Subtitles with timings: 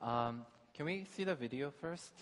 [0.00, 2.12] Um, can we see the video first?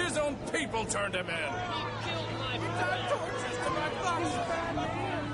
[0.00, 1.34] His own people turned him in.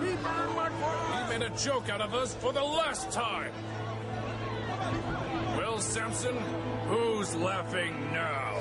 [0.01, 1.33] He killed my father.
[1.33, 3.53] He made a joke out of us for the last time.
[5.57, 6.37] Well, Samson,
[6.89, 8.61] who's laughing now?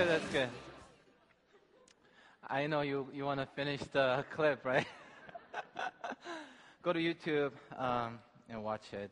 [0.00, 0.08] Good.
[0.08, 0.48] That's good.
[2.48, 4.86] I know you, you want to finish the clip, right?
[6.82, 9.10] Go to YouTube um, and watch it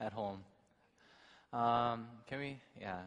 [0.00, 0.38] at home.
[1.52, 2.56] Um, can we?
[2.80, 3.00] Yeah.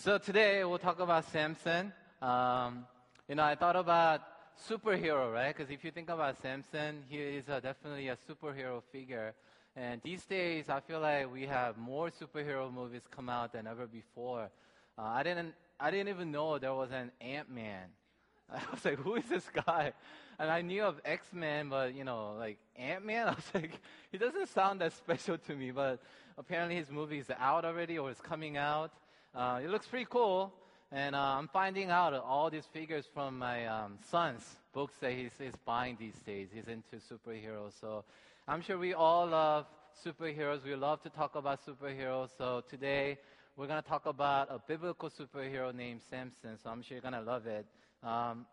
[0.00, 1.94] So today we'll talk about Samson.
[2.20, 2.84] Um,
[3.26, 4.20] you know, I thought about
[4.68, 5.56] superhero, right?
[5.56, 9.32] Because if you think about Samson, he is definitely a superhero figure.
[9.76, 13.86] And these days, I feel like we have more superhero movies come out than ever
[13.86, 14.50] before.
[14.96, 17.88] Uh, I didn't, I didn't even know there was an Ant Man.
[18.52, 19.92] I was like, who is this guy?
[20.38, 23.80] And I knew of X Men, but you know, like Ant Man, I was like,
[24.12, 25.70] he doesn't sound that special to me.
[25.70, 26.00] But
[26.38, 28.92] apparently, his movie is out already or it's coming out.
[29.34, 30.52] Uh, it looks pretty cool.
[30.92, 35.32] And uh, I'm finding out all these figures from my um, son's books that he's,
[35.36, 36.48] he's buying these days.
[36.54, 37.72] He's into superheroes.
[37.80, 38.04] So
[38.46, 39.66] I'm sure we all love
[40.04, 40.64] superheroes.
[40.64, 42.28] We love to talk about superheroes.
[42.38, 43.18] So today
[43.56, 46.58] we're going to talk about a biblical superhero named Samson.
[46.62, 47.64] So I'm sure you're going to love it.
[48.02, 48.46] Um,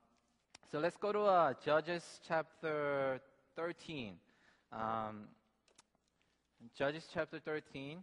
[0.71, 3.19] so let's go to uh, Judges chapter
[3.55, 4.13] 13.
[4.71, 5.23] Um,
[6.77, 7.97] Judges chapter 13.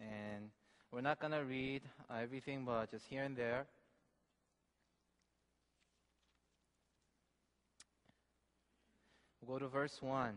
[0.00, 0.50] And
[0.90, 3.66] we're not going to read everything, but just here and there.
[9.40, 10.34] We'll go to verse 1.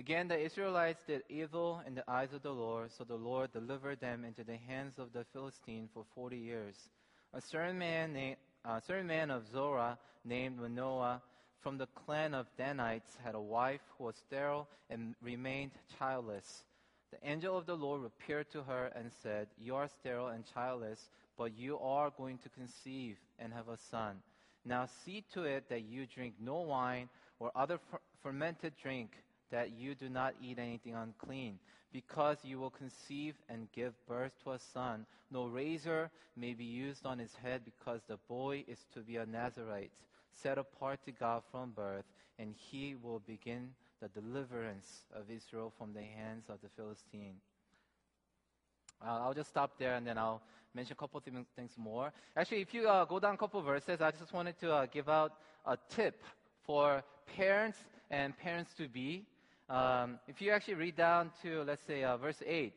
[0.00, 4.00] Again, the Israelites did evil in the eyes of the Lord, so the Lord delivered
[4.00, 6.74] them into the hands of the Philistine for 40 years.
[7.34, 8.16] A certain man,
[8.64, 11.20] a certain man of Zorah named Manoah
[11.60, 16.64] from the clan of Danites had a wife who was sterile and remained childless.
[17.10, 21.10] The angel of the Lord appeared to her and said, You are sterile and childless,
[21.36, 24.16] but you are going to conceive and have a son.
[24.64, 29.10] Now see to it that you drink no wine or other fer- fermented drink,
[29.50, 31.58] that you do not eat anything unclean,
[31.92, 35.06] because you will conceive and give birth to a son.
[35.30, 39.26] No razor may be used on his head, because the boy is to be a
[39.26, 39.92] Nazarite,
[40.42, 42.04] set apart to God from birth,
[42.38, 47.36] and he will begin the deliverance of Israel from the hands of the Philistine.
[49.04, 50.42] Uh, I'll just stop there and then I'll
[50.74, 51.24] mention a couple of
[51.56, 52.12] things more.
[52.36, 55.08] Actually, if you uh, go down a couple verses, I just wanted to uh, give
[55.08, 55.32] out
[55.66, 56.22] a tip
[56.64, 57.02] for
[57.36, 57.78] parents
[58.10, 59.24] and parents to be.
[59.70, 62.72] Um, if you actually read down to, let's say, uh, verse 8,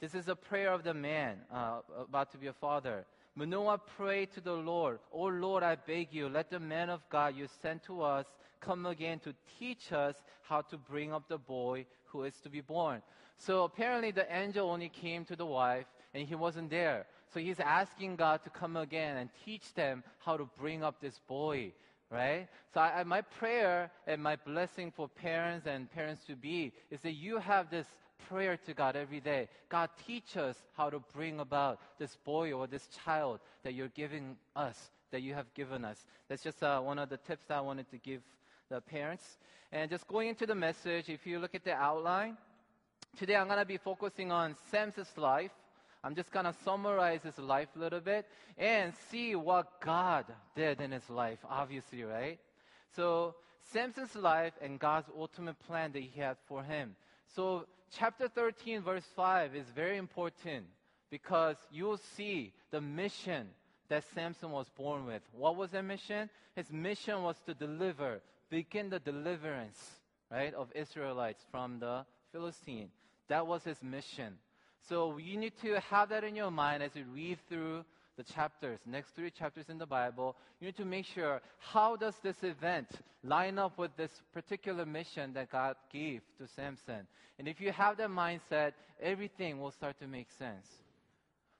[0.00, 3.04] this is a prayer of the man uh, about to be a father.
[3.34, 7.36] Manoah prayed to the Lord, O Lord, I beg you, let the man of God
[7.36, 8.24] you sent to us
[8.60, 12.62] come again to teach us how to bring up the boy who is to be
[12.62, 13.02] born.
[13.36, 15.84] So apparently the angel only came to the wife
[16.14, 17.04] and he wasn't there.
[17.34, 21.20] So he's asking God to come again and teach them how to bring up this
[21.28, 21.72] boy,
[22.10, 22.48] right?
[22.72, 27.00] So I, I, my prayer and my blessing for parents and parents to be is
[27.00, 27.86] that you have this
[28.28, 29.48] prayer to God every day.
[29.68, 34.36] God, teach us how to bring about this boy or this child that you're giving
[34.54, 35.98] us, that you have given us.
[36.28, 38.22] That's just uh, one of the tips that I wanted to give
[38.68, 39.38] the parents.
[39.72, 42.36] And just going into the message, if you look at the outline,
[43.18, 45.50] today I'm going to be focusing on Samson's life.
[46.06, 50.24] I'm just going to summarize his life a little bit and see what God
[50.54, 52.38] did in his life, obviously, right?
[52.94, 53.34] So,
[53.72, 56.94] Samson's life and God's ultimate plan that he had for him.
[57.34, 60.66] So, chapter 13, verse 5 is very important
[61.10, 63.48] because you'll see the mission
[63.88, 65.22] that Samson was born with.
[65.32, 66.30] What was that mission?
[66.54, 69.78] His mission was to deliver, begin the deliverance,
[70.30, 72.90] right, of Israelites from the Philistine.
[73.26, 74.34] That was his mission.
[74.88, 77.84] So you need to have that in your mind as you read through
[78.16, 80.36] the chapters, next three chapters in the Bible.
[80.60, 82.88] You need to make sure how does this event
[83.22, 87.06] line up with this particular mission that God gave to Samson.
[87.38, 88.72] And if you have that mindset,
[89.02, 90.66] everything will start to make sense.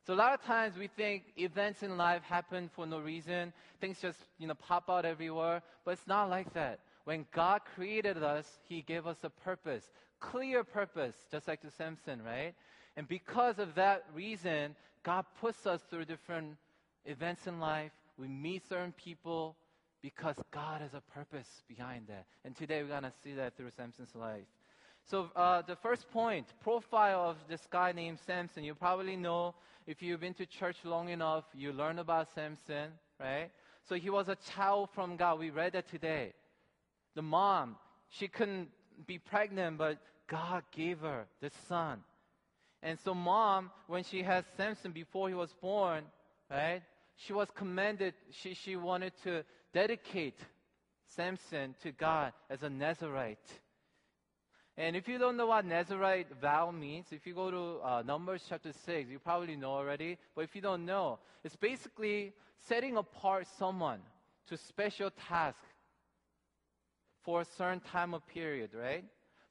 [0.07, 3.53] So a lot of times we think events in life happen for no reason.
[3.81, 5.63] Things just, you know, pop out everywhere.
[5.85, 6.79] But it's not like that.
[7.05, 9.85] When God created us, He gave us a purpose,
[10.21, 12.55] clear purpose, just like to Samson, right?
[12.97, 16.57] And because of that reason, God puts us through different
[17.05, 17.93] events in life.
[18.19, 19.57] We meet certain people
[20.03, 22.27] because God has a purpose behind that.
[22.45, 24.47] And today we're going to see that through Samson's life.
[25.11, 28.65] So uh, the first point, profile of this guy named Samson.
[28.65, 29.55] You probably know
[29.87, 32.91] if you've been to church long enough, you learn about Samson,
[33.21, 33.51] right?
[33.89, 35.39] So he was a child from God.
[35.39, 36.33] We read that today.
[37.15, 37.77] The mom,
[38.09, 38.69] she couldn't
[39.07, 42.01] be pregnant, but God gave her the son.
[42.83, 46.05] And so mom, when she had Samson before he was born,
[46.51, 46.83] right?
[47.17, 50.39] She was commanded, she, she wanted to dedicate
[51.15, 53.39] Samson to God as a Nazarite.
[54.79, 58.45] And if you don't know what Nazarite vow means, if you go to uh, Numbers
[58.47, 60.19] chapter 6, you probably know already.
[60.35, 62.35] But if you don't know, it's basically
[62.69, 64.01] setting apart someone
[64.49, 65.59] to special task
[67.23, 69.05] for a certain time of period, right?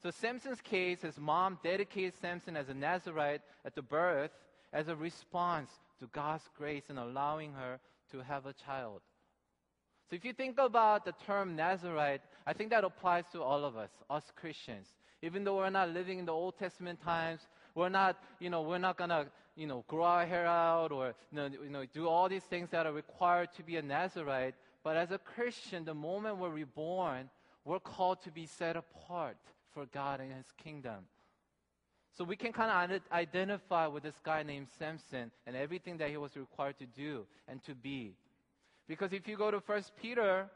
[0.05, 4.29] So Samson's case, his mom dedicated Samson as a Nazarite at the birth
[4.71, 7.79] as a response to God's grace in allowing her
[8.11, 9.01] to have a child.
[10.07, 13.77] So if you think about the term Nazarite, I think that applies to all of
[13.77, 14.89] us, us Christians.
[15.23, 18.77] Even though we're not living in the Old Testament times, we're not, you know, we're
[18.77, 19.25] not gonna,
[19.55, 22.93] you know, grow our hair out or, you know, do all these things that are
[22.93, 24.53] required to be a Nazarite.
[24.83, 27.27] But as a Christian, the moment we're reborn,
[27.63, 29.37] we're called to be set apart
[29.75, 31.05] for God and His kingdom.
[32.17, 36.17] So we can kind of identify with this guy named Samson and everything that he
[36.17, 38.13] was required to do and to be.
[38.87, 40.47] Because if you go to First Peter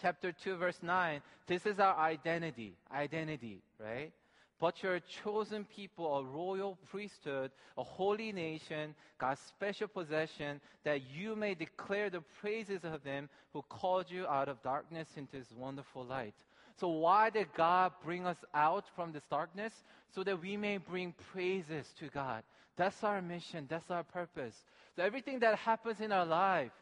[0.00, 4.10] chapter 2 verse 9 this is our identity identity right
[4.58, 11.00] but you're a chosen people a royal priesthood a holy nation god's special possession that
[11.14, 15.52] you may declare the praises of him who called you out of darkness into his
[15.56, 16.34] wonderful light
[16.78, 19.72] so why did god bring us out from this darkness
[20.14, 22.42] so that we may bring praises to god
[22.76, 24.54] that's our mission that's our purpose
[24.96, 26.72] so everything that happens in our life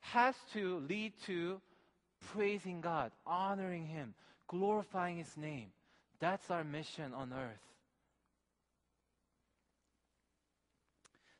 [0.00, 1.60] has to lead to
[2.32, 4.14] praising God, honoring Him,
[4.48, 5.68] glorifying His name.
[6.20, 7.60] That's our mission on earth.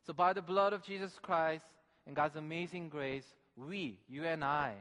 [0.05, 1.65] So, by the blood of Jesus Christ
[2.05, 3.25] and God's amazing grace,
[3.55, 4.75] we, you and I,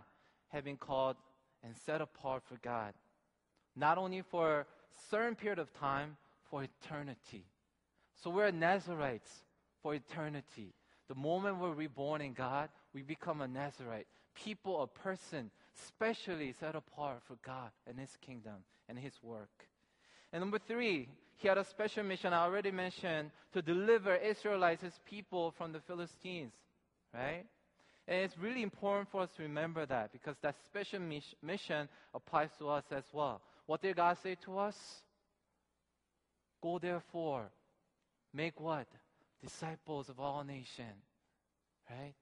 [0.49, 1.17] have been called
[1.64, 2.93] and set apart for God.
[3.76, 4.67] Not only for a
[5.11, 6.17] certain period of time,
[6.50, 7.44] for eternity.
[8.23, 9.31] So we're Nazarites
[9.82, 10.73] for eternity.
[11.08, 14.06] The moment we're reborn in God, we become a Nazarite.
[14.34, 19.67] People, a person specially set apart for God and His kingdom and His work.
[20.32, 25.53] And number three, he had a special mission I already mentioned to deliver Israelites, people,
[25.56, 26.53] from the Philistines,
[27.12, 27.44] right?
[28.08, 31.01] And it's really important for us to remember that because that special
[31.43, 33.41] mission applies to us as well.
[33.67, 34.77] What did God say to us?
[36.63, 37.51] Go therefore,
[38.32, 38.87] make what?
[39.43, 41.05] Disciples of all nations,
[41.91, 42.15] right?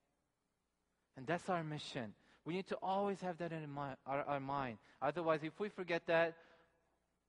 [1.16, 2.12] And that's our mission.
[2.44, 4.78] We need to always have that in mind, our, our mind.
[5.00, 6.34] Otherwise, if we forget that,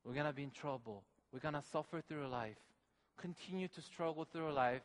[0.04, 1.04] we're going to be in trouble.
[1.32, 2.58] We're going to suffer through life,
[3.18, 4.82] continue to struggle through life,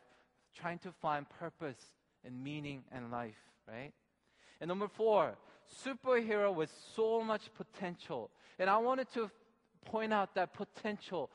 [0.59, 1.77] trying to find purpose
[2.25, 3.91] and meaning in life, right?
[4.59, 5.35] And number four,
[5.85, 8.29] superhero with so much potential.
[8.59, 9.29] And I wanted to
[9.85, 11.29] point out that potential.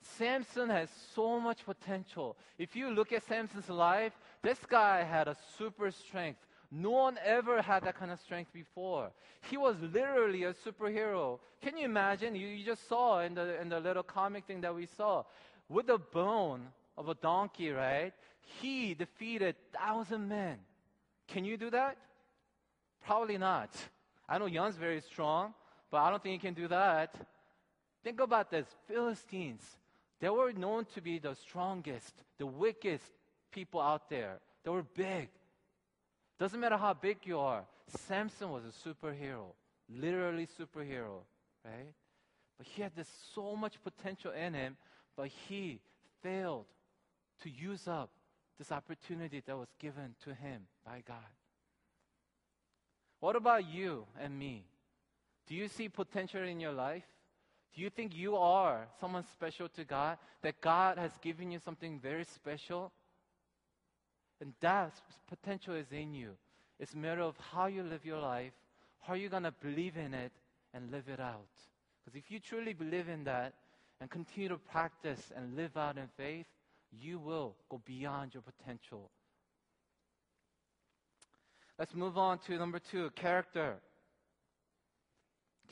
[0.00, 2.36] Samson has so much potential.
[2.58, 7.60] If you look at Samson's life, this guy had a super strength, no one ever
[7.60, 9.12] had that kind of strength before.
[9.42, 11.38] He was literally a superhero.
[11.60, 12.34] Can you imagine?
[12.34, 15.24] You, you just saw in the, in the little comic thing that we saw.
[15.68, 18.12] With the bone of a donkey, right?
[18.60, 20.58] He defeated thousand men.
[21.28, 21.98] Can you do that?
[23.04, 23.70] Probably not.
[24.28, 25.54] I know Yun's very strong,
[25.90, 27.14] but I don't think he can do that.
[28.02, 29.62] Think about this Philistines.
[30.20, 33.04] They were known to be the strongest, the wickedest
[33.50, 34.38] people out there.
[34.64, 35.28] They were big.
[36.38, 37.64] Doesn't matter how big you are.
[38.06, 39.52] Samson was a superhero,
[39.88, 41.22] literally superhero,
[41.64, 41.92] right?
[42.56, 44.76] But he had this so much potential in him,
[45.16, 45.80] but he
[46.22, 46.66] failed
[47.42, 48.10] to use up
[48.58, 51.16] this opportunity that was given to him by God.
[53.22, 54.64] What about you and me?
[55.46, 57.04] Do you see potential in your life?
[57.72, 60.18] Do you think you are someone special to God?
[60.42, 62.90] That God has given you something very special?
[64.40, 64.94] And that
[65.28, 66.30] potential is in you.
[66.80, 68.54] It's a matter of how you live your life,
[69.02, 70.32] how you're going to believe in it
[70.74, 71.46] and live it out.
[72.04, 73.54] Because if you truly believe in that
[74.00, 76.46] and continue to practice and live out in faith,
[76.90, 79.10] you will go beyond your potential.
[81.82, 83.74] Let's move on to number two character.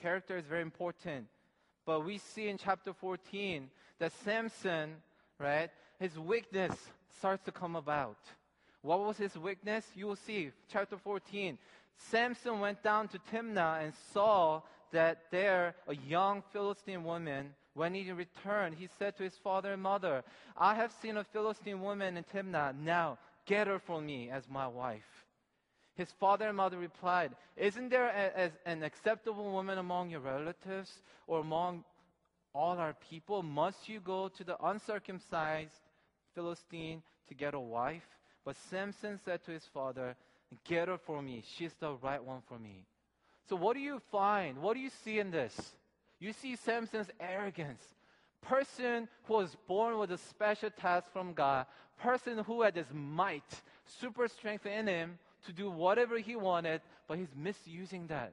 [0.02, 1.28] Character is very important.
[1.86, 4.96] But we see in chapter 14 that Samson,
[5.38, 6.72] right, his weakness
[7.20, 8.16] starts to come about.
[8.82, 9.86] What was his weakness?
[9.94, 11.56] You will see, chapter 14.
[11.96, 17.54] Samson went down to Timnah and saw that there a young Philistine woman.
[17.74, 20.24] When he returned, he said to his father and mother,
[20.56, 22.76] I have seen a Philistine woman in Timnah.
[22.76, 25.29] Now get her for me as my wife.
[25.94, 30.90] His father and mother replied, Isn't there a, a, an acceptable woman among your relatives
[31.26, 31.84] or among
[32.54, 33.42] all our people?
[33.42, 35.80] Must you go to the uncircumcised
[36.34, 38.06] Philistine to get a wife?
[38.44, 40.16] But Samson said to his father,
[40.64, 41.44] Get her for me.
[41.56, 42.84] She's the right one for me.
[43.48, 44.58] So, what do you find?
[44.58, 45.74] What do you see in this?
[46.18, 47.82] You see Samson's arrogance.
[48.42, 51.66] Person who was born with a special task from God,
[52.00, 53.44] person who had this might,
[54.00, 58.32] super strength in him, to do whatever he wanted, but he's misusing that.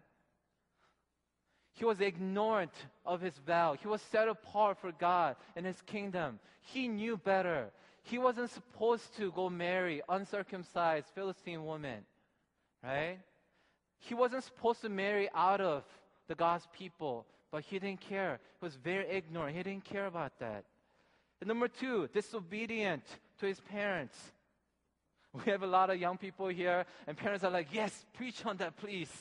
[1.73, 2.73] He was ignorant
[3.05, 3.75] of his vow.
[3.79, 6.39] He was set apart for God and his kingdom.
[6.61, 7.69] He knew better.
[8.03, 12.03] He wasn't supposed to go marry uncircumcised Philistine woman,
[12.83, 13.19] right?
[13.99, 15.83] He wasn't supposed to marry out of
[16.27, 18.39] the God's people, but he didn't care.
[18.59, 19.55] He was very ignorant.
[19.55, 20.63] He didn't care about that.
[21.41, 23.03] And number two, disobedient
[23.39, 24.17] to his parents.
[25.45, 28.57] We have a lot of young people here, and parents are like, Yes, preach on
[28.57, 29.11] that, please.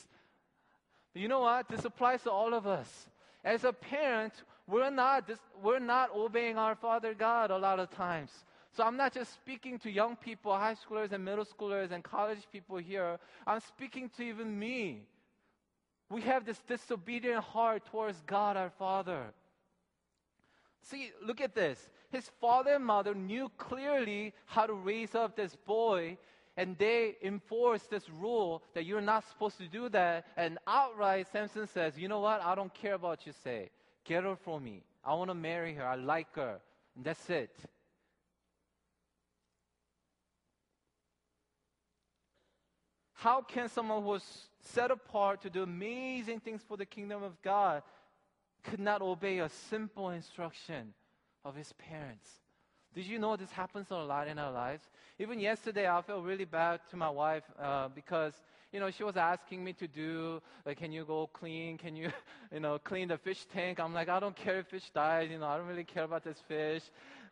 [1.13, 1.67] But you know what?
[1.67, 3.09] This applies to all of us.
[3.43, 4.33] As a parent,
[4.67, 8.31] we're not, this, we're not obeying our Father God a lot of times.
[8.75, 12.47] So I'm not just speaking to young people, high schoolers and middle schoolers and college
[12.51, 13.17] people here.
[13.47, 15.01] I'm speaking to even me.
[16.09, 19.33] We have this disobedient heart towards God our Father.
[20.83, 25.55] See, look at this his father and mother knew clearly how to raise up this
[25.55, 26.17] boy,
[26.55, 30.25] and they enforced this rule that you're not supposed to do that.
[30.37, 32.41] And outright, Samson says, You know what?
[32.41, 33.69] I don't care about you say.
[34.05, 34.83] Get her for me.
[35.03, 35.85] I want to marry her.
[35.85, 36.59] I like her.
[36.95, 37.51] And that's it.
[43.13, 47.41] How can someone who was set apart to do amazing things for the kingdom of
[47.41, 47.83] God
[48.63, 50.93] could not obey a simple instruction
[51.47, 52.27] of his parents.
[52.93, 54.83] Did you know this happens a lot in our lives?
[55.19, 58.33] Even yesterday, I felt really bad to my wife uh, because
[58.73, 61.77] you know she was asking me to do like, can you go clean?
[61.77, 62.11] Can you,
[62.53, 63.79] you know, clean the fish tank?
[63.79, 65.29] I'm like, I don't care if fish dies.
[65.31, 66.83] You know, I don't really care about this fish,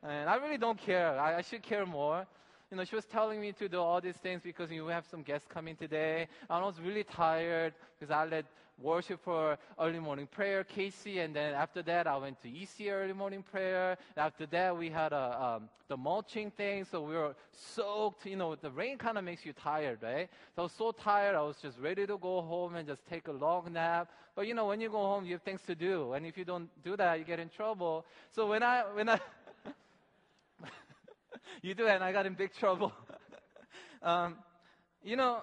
[0.03, 1.19] and I really don't care.
[1.19, 2.25] I, I should care more
[2.71, 5.21] you know, she was telling me to do all these things because you have some
[5.21, 6.27] guests coming today.
[6.49, 8.45] And I was really tired because I led
[8.81, 13.13] worship for early morning prayer, Casey, and then after that I went to EC early
[13.13, 13.97] morning prayer.
[14.17, 18.25] After that we had a, um, the mulching thing, so we were soaked.
[18.25, 20.29] You know, the rain kind of makes you tired, right?
[20.55, 23.27] So I was so tired, I was just ready to go home and just take
[23.27, 24.09] a long nap.
[24.35, 26.43] But you know, when you go home, you have things to do, and if you
[26.43, 28.05] don't do that, you get in trouble.
[28.31, 29.19] So when I when I
[31.61, 32.93] you do, and I got in big trouble.
[34.01, 34.35] um,
[35.03, 35.41] you know,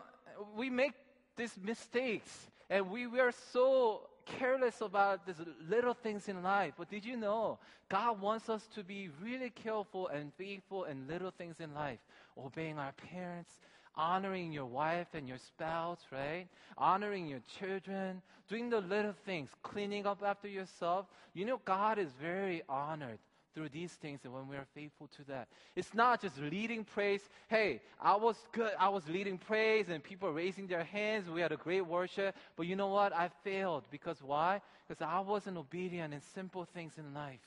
[0.57, 0.93] we make
[1.37, 5.37] these mistakes and we were so careless about these
[5.69, 6.73] little things in life.
[6.79, 7.59] But did you know
[7.91, 11.99] God wants us to be really careful and faithful in little things in life?
[12.39, 13.51] Obeying our parents,
[13.95, 16.47] honoring your wife and your spouse, right?
[16.79, 21.07] Honoring your children, doing the little things, cleaning up after yourself.
[21.35, 23.19] You know, God is very honored
[23.55, 25.49] through these things and when we are faithful to that.
[25.77, 27.21] It's not just leading praise.
[27.49, 28.73] Hey, I was good.
[28.79, 31.29] I was leading praise and people raising their hands.
[31.29, 32.35] We had a great worship.
[32.57, 33.15] But you know what?
[33.15, 33.85] I failed.
[33.91, 34.61] Because why?
[34.87, 37.41] Because I wasn't obedient in simple things in life.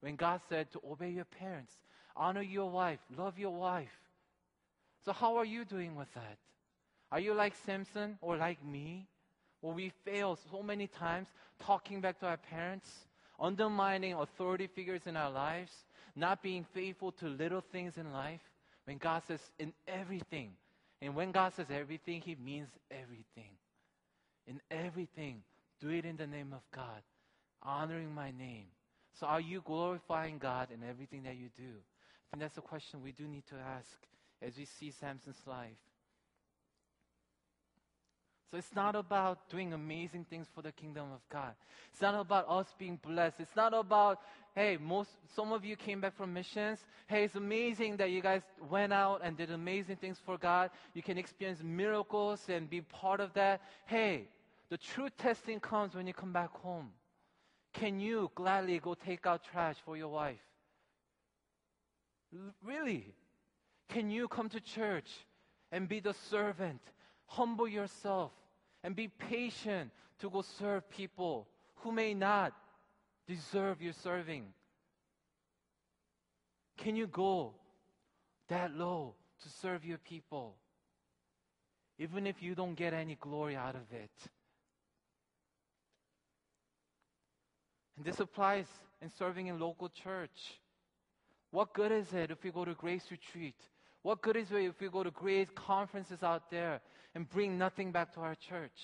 [0.00, 1.72] When God said to obey your parents,
[2.16, 3.96] honor your wife, love your wife.
[5.04, 6.38] So, how are you doing with that?
[7.12, 9.06] Are you like Samson or like me?
[9.60, 11.28] Where we fail so many times
[11.60, 12.88] talking back to our parents?
[13.38, 15.72] Undermining authority figures in our lives,
[16.14, 18.40] not being faithful to little things in life,
[18.84, 20.52] when God says in everything,
[21.02, 23.50] and when God says everything, He means everything.
[24.46, 25.42] In everything,
[25.80, 27.02] do it in the name of God,
[27.62, 28.66] honoring my name.
[29.18, 31.64] So, are you glorifying God in everything that you do?
[31.64, 33.88] I think that's a question we do need to ask
[34.42, 35.76] as we see Samson's life.
[38.50, 41.52] So it's not about doing amazing things for the kingdom of God.
[41.92, 43.40] It's not about us being blessed.
[43.40, 44.20] It's not about,
[44.54, 46.78] hey, most some of you came back from missions.
[47.08, 50.70] Hey, it's amazing that you guys went out and did amazing things for God.
[50.94, 53.62] You can experience miracles and be part of that.
[53.86, 54.28] Hey,
[54.70, 56.90] the true testing comes when you come back home.
[57.72, 60.40] Can you gladly go take out trash for your wife?
[62.64, 63.12] Really?
[63.88, 65.10] Can you come to church
[65.72, 66.80] and be the servant?
[67.26, 68.32] Humble yourself
[68.82, 69.90] and be patient
[70.20, 72.52] to go serve people who may not
[73.26, 74.44] deserve your serving.
[76.78, 77.52] Can you go
[78.48, 80.54] that low to serve your people?
[81.98, 84.10] Even if you don't get any glory out of it.
[87.96, 88.66] And this applies
[89.00, 90.60] in serving in local church.
[91.50, 93.56] What good is it if we go to Grace Retreat?
[94.06, 96.80] What good is it if we go to great conferences out there
[97.16, 98.78] and bring nothing back to our church?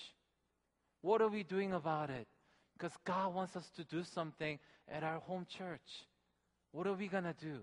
[1.00, 2.26] What are we doing about it?
[2.72, 4.58] Because God wants us to do something
[4.90, 6.08] at our home church.
[6.72, 7.58] What are we going to do?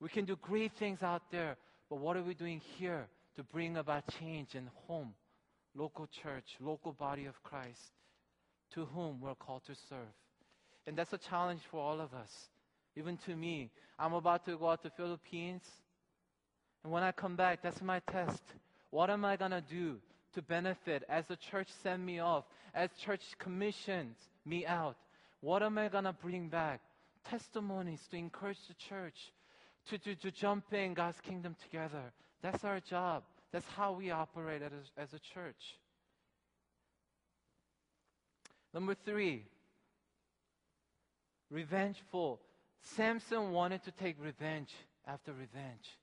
[0.00, 1.58] We can do great things out there,
[1.90, 5.12] but what are we doing here to bring about change in home,
[5.74, 7.92] local church, local body of Christ,
[8.72, 10.16] to whom we're called to serve?
[10.86, 12.32] And that's a challenge for all of us,
[12.96, 13.70] even to me.
[13.98, 15.62] I'm about to go out to Philippines,
[16.82, 18.42] and when I come back, that's my test.
[18.90, 19.96] What am I going to do
[20.34, 24.96] to benefit as the church send me off, as church commissions me out?
[25.40, 26.80] What am I going to bring back?
[27.28, 29.32] Testimonies to encourage the church
[29.90, 32.12] to, to, to jump in God's kingdom together.
[32.42, 33.24] That's our job.
[33.52, 35.78] That's how we operate as, as a church.
[38.74, 39.44] Number three,
[41.50, 42.40] revengeful.
[42.82, 44.72] Samson wanted to take revenge
[45.06, 45.98] after revenge.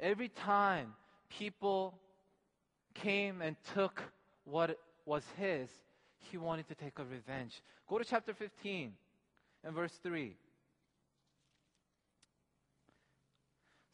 [0.00, 0.94] Every time
[1.28, 1.94] people
[2.94, 4.02] came and took
[4.44, 5.68] what was his,
[6.18, 7.60] he wanted to take a revenge.
[7.88, 8.92] Go to chapter 15
[9.64, 10.36] and verse 3.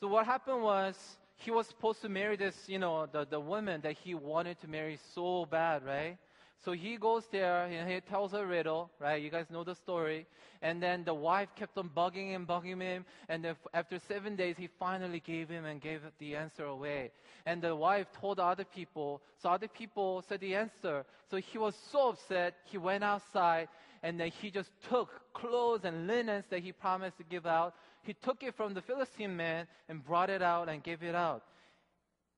[0.00, 0.96] So what happened was
[1.36, 4.68] he was supposed to marry this, you know, the, the woman that he wanted to
[4.68, 6.18] marry so bad, right?
[6.64, 9.20] So he goes there and he tells a riddle, right?
[9.20, 10.26] You guys know the story.
[10.60, 13.04] And then the wife kept on bugging him, bugging him.
[13.28, 17.10] And then after seven days, he finally gave him and gave the answer away.
[17.46, 19.22] And the wife told other people.
[19.42, 21.04] So other people said the answer.
[21.30, 22.54] So he was so upset.
[22.66, 23.68] He went outside
[24.04, 27.74] and then he just took clothes and linens that he promised to give out.
[28.02, 31.42] He took it from the Philistine man and brought it out and gave it out.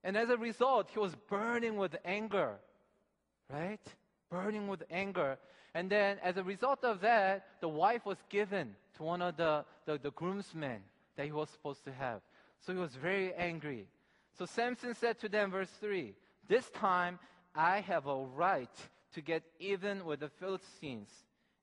[0.02, 2.56] And as a result, he was burning with anger,
[3.50, 3.80] right?
[4.30, 5.38] Burning with anger.
[5.74, 9.64] And then, as a result of that, the wife was given to one of the,
[9.86, 10.80] the, the groomsmen
[11.16, 12.20] that he was supposed to have.
[12.60, 13.86] So he was very angry.
[14.38, 16.14] So Samson said to them, verse 3
[16.48, 17.18] This time
[17.54, 18.70] I have a right
[19.14, 21.08] to get even with the Philistines.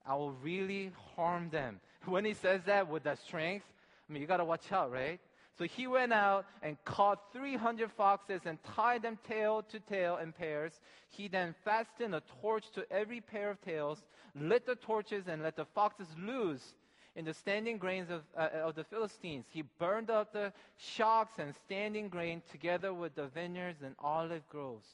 [0.05, 1.79] I will really harm them.
[2.05, 3.65] When he says that with that strength,
[4.09, 5.19] I mean, you got to watch out, right?
[5.61, 10.31] So he went out and caught 300 foxes and tied them tail to tail in
[10.31, 10.79] pairs.
[11.11, 14.01] He then fastened a torch to every pair of tails,
[14.33, 16.73] lit the torches, and let the foxes loose
[17.15, 19.45] in the standing grains of, uh, of the Philistines.
[19.51, 24.87] He burned up the shocks and standing grain together with the vineyards and olive groves.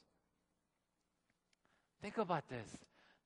[2.01, 2.67] Think about this.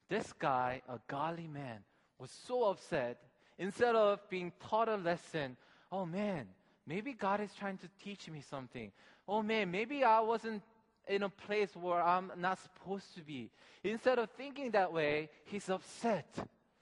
[0.10, 1.80] This guy, a godly man,
[2.20, 3.18] was so upset.
[3.58, 5.58] Instead of being taught a lesson,
[5.92, 6.46] oh man,
[6.92, 8.92] Maybe God is trying to teach me something.
[9.26, 10.62] Oh man, maybe I wasn't
[11.08, 13.50] in a place where I'm not supposed to be.
[13.82, 16.28] Instead of thinking that way, he's upset.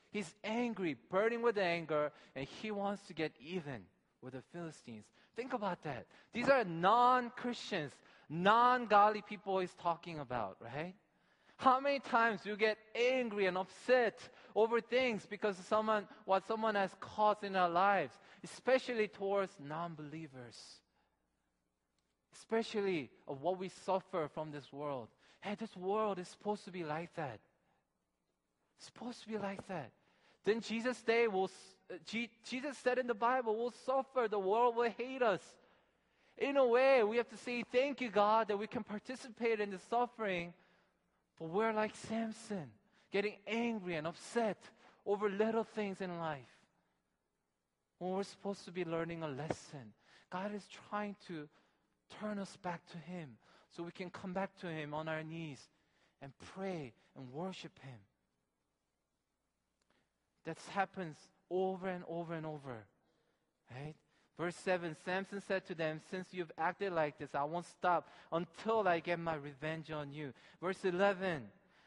[0.10, 3.86] He's angry, burning with anger, and he wants to get even
[4.24, 5.06] with the Philistines.
[5.36, 6.08] Think about that.
[6.34, 7.92] These are non Christians,
[8.28, 10.96] non godly people he's talking about, right?
[11.58, 14.18] How many times you get angry and upset
[14.56, 20.58] over things because someone what someone has caused in our lives, especially towards non-believers.
[22.34, 25.08] Especially of what we suffer from this world.
[25.42, 27.40] Hey, this world is supposed to be like that.
[28.78, 29.92] It's supposed to be like that.
[30.46, 31.52] Then Jesus day will
[31.92, 31.96] uh,
[32.46, 35.42] Jesus said in the Bible, we'll suffer, the world will hate us.
[36.38, 39.72] In a way, we have to say, Thank you, God, that we can participate in
[39.72, 40.54] the suffering
[41.40, 42.70] but we're like Samson,
[43.12, 44.58] getting angry and upset
[45.06, 46.40] over little things in life.
[47.98, 49.94] When we're supposed to be learning a lesson,
[50.32, 51.48] God is trying to
[52.20, 53.38] turn us back to Him
[53.76, 55.60] so we can come back to Him on our knees
[56.22, 58.00] and pray and worship Him.
[60.46, 61.18] That happens
[61.50, 62.86] over and over and over,
[63.72, 63.96] right?
[64.40, 68.88] Verse 7 Samson said to them, Since you've acted like this, I won't stop until
[68.88, 70.34] I get my revenge on you.
[70.62, 71.44] Verse 11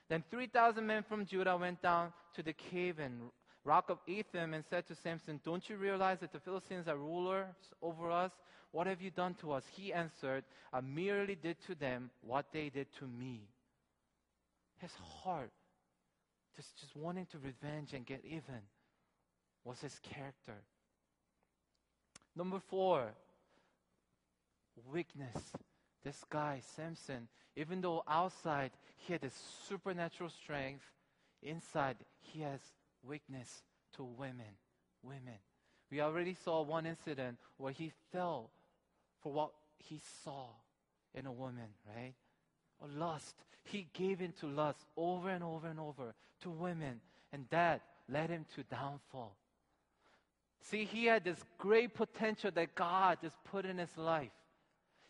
[0.08, 3.30] Then 3,000 men from Judah went down to the cave and
[3.64, 7.54] rock of Etham and said to Samson, Don't you realize that the Philistines are rulers
[7.80, 8.32] over us?
[8.72, 9.64] What have you done to us?
[9.70, 13.42] He answered, I merely did to them what they did to me.
[14.78, 15.52] His heart,
[16.56, 18.62] just, just wanting to revenge and get even,
[19.64, 20.56] was his character.
[22.34, 23.12] Number four,
[24.90, 25.52] weakness.
[26.04, 29.38] This guy, Samson, even though outside he had this
[29.68, 30.84] supernatural strength,
[31.42, 32.60] inside he has
[33.02, 33.62] weakness
[33.96, 34.56] to women.
[35.02, 35.38] Women.
[35.90, 38.50] We already saw one incident where he fell
[39.22, 40.46] for what he saw
[41.14, 42.14] in a woman, right?
[42.80, 43.34] Or lust.
[43.64, 47.00] He gave into lust over and over and over to women,
[47.32, 49.36] and that led him to downfall.
[50.62, 54.30] See, he had this great potential that God just put in his life.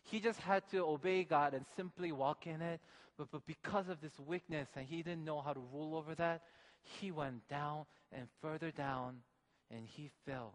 [0.05, 2.81] He just had to obey God and simply walk in it.
[3.19, 6.43] But, but because of this weakness and he didn't know how to rule over that,
[6.83, 9.17] he went down and further down
[9.71, 10.55] and he fell.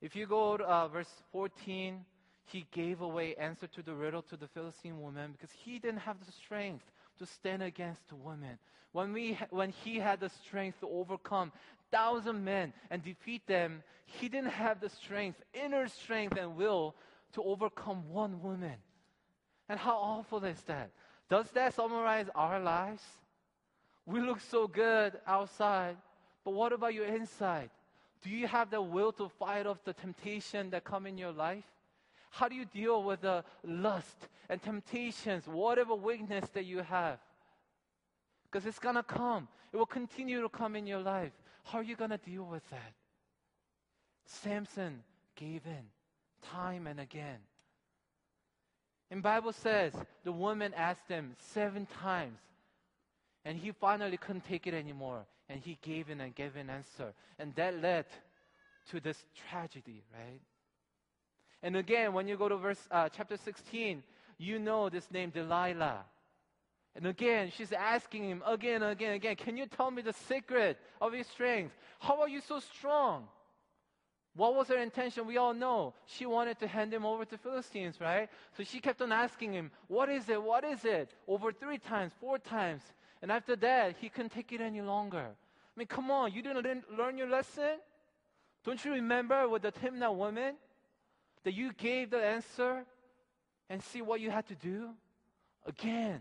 [0.00, 2.04] If you go to uh, verse 14,
[2.46, 6.16] he gave away answer to the riddle to the Philistine woman because he didn't have
[6.24, 6.84] the strength
[7.18, 8.58] to stand against the woman.
[8.92, 11.52] When, we, when he had the strength to overcome
[11.94, 16.94] thousand men and defeat them, he didn't have the strength, inner strength and will
[17.34, 18.76] to overcome one woman.
[19.68, 20.90] And how awful is that?
[21.30, 23.02] Does that summarize our lives?
[24.06, 25.96] We look so good outside,
[26.44, 27.70] but what about your inside?
[28.22, 31.64] Do you have the will to fight off the temptation that come in your life?
[32.30, 37.18] How do you deal with the lust and temptations, whatever weakness that you have?
[38.50, 39.46] Because it's going to come.
[39.72, 41.32] It will continue to come in your life.
[41.64, 42.92] How are you going to deal with that?
[44.26, 45.02] Samson
[45.36, 45.84] gave in
[46.50, 47.38] time and again.
[49.10, 49.92] And Bible says
[50.24, 52.38] the woman asked him seven times,
[53.44, 55.24] and he finally couldn't take it anymore.
[55.48, 57.12] And he gave in and gave an answer.
[57.38, 58.06] And that led
[58.90, 60.40] to this tragedy, right?
[61.62, 64.02] And again, when you go to verse uh, chapter 16,
[64.38, 66.04] you know this name Delilah.
[66.96, 71.14] And again, she's asking him again, again, again, can you tell me the secret of
[71.14, 71.74] your strength?
[71.98, 73.26] How are you so strong?
[74.36, 75.26] What was her intention?
[75.26, 75.94] We all know.
[76.06, 78.28] She wanted to hand him over to Philistines, right?
[78.56, 80.42] So she kept on asking him, What is it?
[80.42, 81.14] What is it?
[81.28, 82.82] Over three times, four times.
[83.22, 85.26] And after that, he couldn't take it any longer.
[85.28, 87.78] I mean, come on, you didn't learn your lesson?
[88.64, 90.54] Don't you remember with the Timnah woman
[91.44, 92.84] that you gave the answer
[93.68, 94.90] and see what you had to do?
[95.66, 96.20] Again,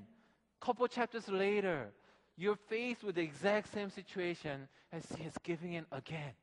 [0.63, 1.91] couple chapters later,
[2.37, 6.33] you're faced with the exact same situation as he is giving in again.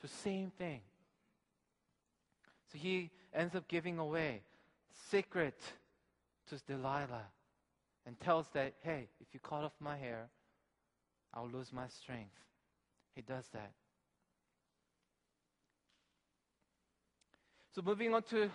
[0.00, 0.80] To the same thing.
[2.72, 4.42] So he ends up giving away
[5.10, 5.58] secret
[6.48, 7.26] to Delilah
[8.06, 10.28] and tells that, hey, if you cut off my hair,
[11.32, 12.34] I'll lose my strength.
[13.14, 13.72] He does that.
[17.74, 18.50] So moving on to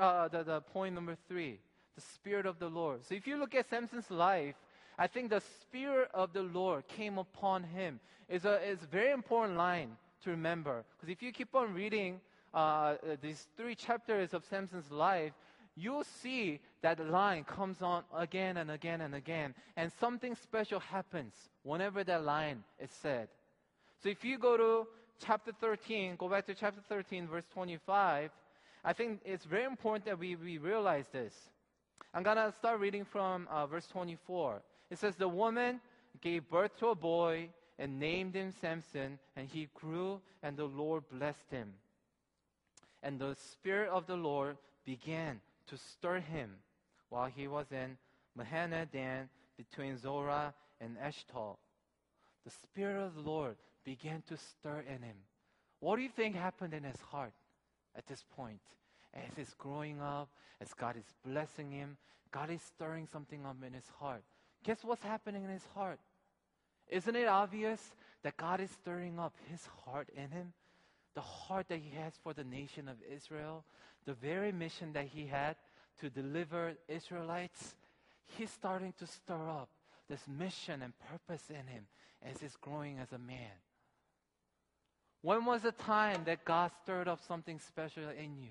[0.00, 1.60] uh, the, the point number three,
[1.94, 3.04] the Spirit of the Lord.
[3.04, 4.54] So if you look at Samson's life,
[4.98, 8.00] I think the Spirit of the Lord came upon him.
[8.28, 9.90] Is a, is a very important line
[10.22, 10.84] to remember.
[10.96, 12.20] Because if you keep on reading
[12.54, 15.32] uh, these three chapters of Samson's life,
[15.76, 19.54] you'll see that line comes on again and again and again.
[19.76, 23.28] And something special happens whenever that line is said.
[24.02, 24.86] So if you go to
[25.24, 28.30] chapter 13, go back to chapter 13, verse 25,
[28.84, 31.34] I think it's very important that we, we realize this.
[32.14, 34.62] I'm going to start reading from uh, verse 24.
[34.88, 35.80] It says, The woman
[36.20, 41.02] gave birth to a boy and named him Samson, and he grew, and the Lord
[41.10, 41.72] blessed him.
[43.02, 46.50] And the Spirit of the Lord began to stir him
[47.08, 47.96] while he was in
[48.38, 51.56] Mahaneh Dan between Zorah and Eshtaol.
[52.44, 55.16] The Spirit of the Lord began to stir in him.
[55.80, 57.32] What do you think happened in his heart
[57.96, 58.60] at this point?
[59.14, 60.28] As he's growing up,
[60.60, 61.96] as God is blessing him,
[62.32, 64.22] God is stirring something up in his heart.
[64.64, 66.00] Guess what's happening in his heart?
[66.88, 67.80] Isn't it obvious
[68.22, 70.52] that God is stirring up his heart in him?
[71.14, 73.64] The heart that he has for the nation of Israel,
[74.04, 75.56] the very mission that he had
[76.00, 77.76] to deliver Israelites,
[78.26, 79.68] he's starting to stir up
[80.08, 81.86] this mission and purpose in him
[82.22, 83.52] as he's growing as a man.
[85.22, 88.50] When was the time that God stirred up something special in you?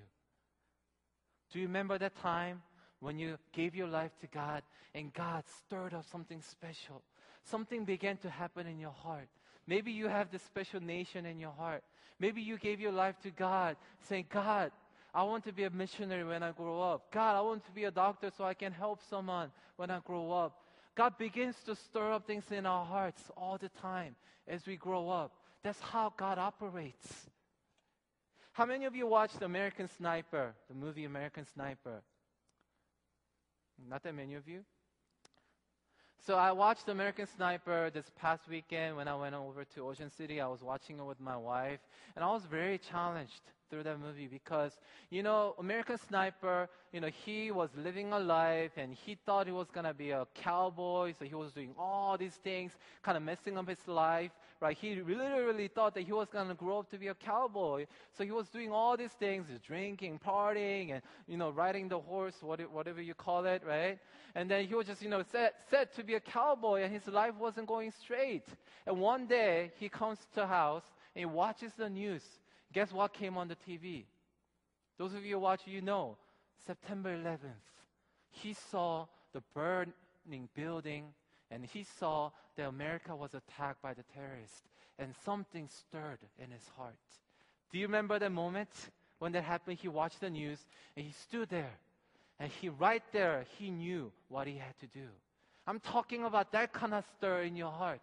[1.53, 2.63] Do you remember that time
[2.99, 4.63] when you gave your life to God
[4.95, 7.03] and God stirred up something special?
[7.43, 9.27] Something began to happen in your heart.
[9.67, 11.83] Maybe you have this special nation in your heart.
[12.19, 13.77] Maybe you gave your life to God,
[14.09, 14.71] saying, God,
[15.13, 17.11] I want to be a missionary when I grow up.
[17.11, 20.31] God, I want to be a doctor so I can help someone when I grow
[20.31, 20.57] up.
[20.95, 24.15] God begins to stir up things in our hearts all the time
[24.47, 25.33] as we grow up.
[25.61, 27.29] That's how God operates.
[28.53, 32.03] How many of you watched American Sniper, the movie American Sniper?
[33.89, 34.59] Not that many of you.
[36.27, 40.39] So I watched American Sniper this past weekend when I went over to Ocean City.
[40.39, 41.79] I was watching it with my wife,
[42.15, 44.71] and I was very challenged through that movie because,
[45.09, 49.51] you know, American Sniper, you know, he was living a life and he thought he
[49.51, 51.13] was going to be a cowboy.
[51.17, 54.31] So he was doing all these things, kind of messing up his life,
[54.63, 54.77] right?
[54.79, 57.85] He literally thought that he was going to grow up to be a cowboy.
[58.17, 62.35] So he was doing all these things, drinking, partying, and, you know, riding the horse,
[62.41, 63.99] whatever you call it, right?
[64.35, 67.05] And then he was just, you know, set, set to be a cowboy and his
[67.07, 68.47] life wasn't going straight.
[68.87, 72.23] And one day he comes to house and he watches the news
[72.73, 74.05] Guess what came on the TV?
[74.97, 76.17] Those of you who watch, you know.
[76.65, 77.67] September 11th.
[78.31, 81.13] He saw the burning building
[81.53, 84.63] and he saw that America was attacked by the terrorists
[84.97, 86.95] and something stirred in his heart.
[87.71, 88.69] Do you remember that moment
[89.19, 89.77] when that happened?
[89.79, 90.59] He watched the news
[90.97, 91.77] and he stood there
[92.39, 95.07] and he right there, he knew what he had to do.
[95.67, 98.01] I'm talking about that kind of stir in your heart.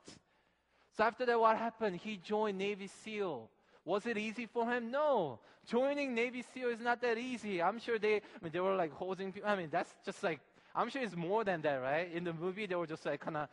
[0.97, 1.97] So after that, what happened?
[1.97, 3.51] He joined Navy SEAL.
[3.85, 4.91] Was it easy for him?
[4.91, 5.41] No.
[5.67, 7.61] Joining Navy SEAL is not that easy.
[7.61, 9.49] I'm sure they, I mean, they were like holding people.
[9.49, 10.41] I mean, that's just like,
[10.75, 12.11] I'm sure it's more than that, right?
[12.13, 13.49] In the movie, they were just like kind of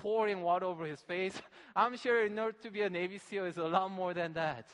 [0.00, 1.34] pouring water over his face.
[1.76, 4.66] I'm sure in order to be a Navy SEAL is a lot more than that.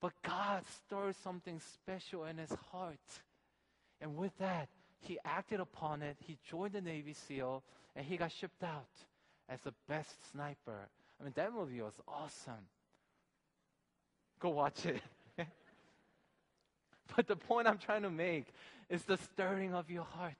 [0.00, 2.98] But God stirred something special in his heart.
[4.00, 4.68] And with that,
[5.00, 6.16] he acted upon it.
[6.20, 7.62] He joined the Navy SEAL
[7.94, 8.88] and he got shipped out
[9.48, 10.88] as the best sniper.
[11.20, 12.66] I mean, that movie was awesome.
[14.38, 15.02] Go watch it.
[17.16, 18.46] but the point I'm trying to make
[18.88, 20.36] is the stirring of your heart.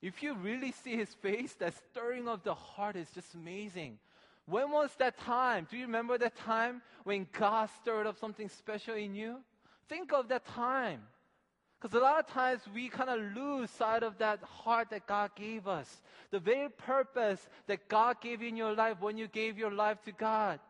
[0.00, 3.98] If you really see his face, that stirring of the heart is just amazing.
[4.46, 5.66] When was that time?
[5.70, 9.38] Do you remember that time when God stirred up something special in you?
[9.88, 11.02] Think of that time.
[11.80, 15.30] Because a lot of times we kind of lose sight of that heart that God
[15.36, 16.00] gave us.
[16.30, 20.12] The very purpose that God gave in your life when you gave your life to
[20.12, 20.60] God.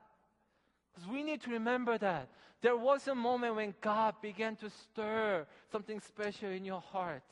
[0.95, 2.29] Because we need to remember that.
[2.61, 7.23] There was a moment when God began to stir something special in your heart.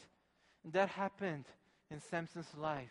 [0.64, 1.44] And that happened
[1.90, 2.90] in Samson's life.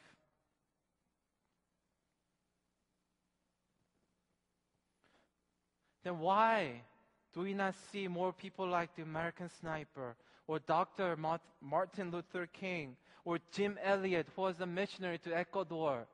[6.04, 6.82] Then why
[7.34, 10.16] do we not see more people like the American sniper
[10.48, 11.18] or Dr.
[11.62, 16.06] Martin Luther King or Jim Elliot, who was a missionary to Ecuador?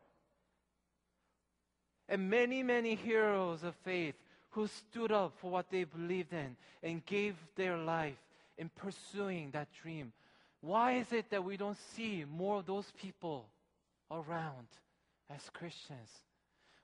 [2.08, 4.15] And many, many heroes of faith
[4.52, 8.17] who stood up for what they believed in and gave their life
[8.58, 10.13] in pursuing that dream.
[10.62, 13.47] Why is it that we don't see more of those people
[14.12, 14.67] around
[15.30, 16.10] as Christians?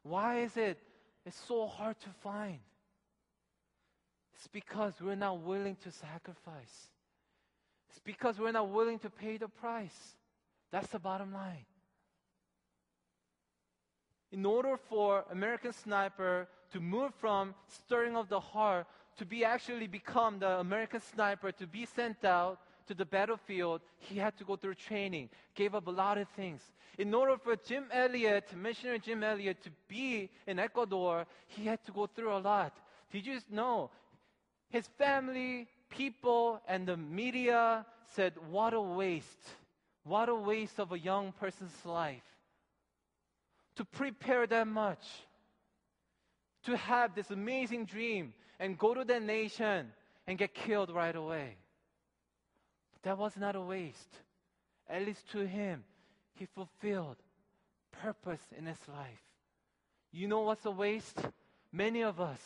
[0.03, 0.79] Why is it
[1.25, 2.59] it's so hard to find?
[4.35, 6.89] It's because we're not willing to sacrifice.
[7.89, 10.15] It's because we're not willing to pay the price.
[10.71, 11.65] That's the bottom line.
[14.31, 18.87] In order for American Sniper to move from stirring of the heart
[19.17, 24.17] to be actually become the American sniper, to be sent out to the battlefield, he
[24.17, 26.61] had to go through training, gave up a lot of things.
[26.97, 31.91] In order for Jim Elliot, missionary Jim Elliot, to be in Ecuador, he had to
[31.91, 32.73] go through a lot.
[33.11, 33.89] Did you know?
[34.69, 39.47] His family, people, and the media said, What a waste.
[40.03, 42.23] What a waste of a young person's life.
[43.75, 45.05] To prepare that much
[46.67, 49.87] to have this amazing dream and go to that nation
[50.27, 51.55] and get killed right away.
[53.07, 54.17] That was not a waste.
[54.89, 55.85] At least to him,
[56.35, 57.15] he fulfilled
[58.03, 59.23] purpose in his life.
[60.11, 61.17] You know what's a waste?
[61.71, 62.41] Many of us,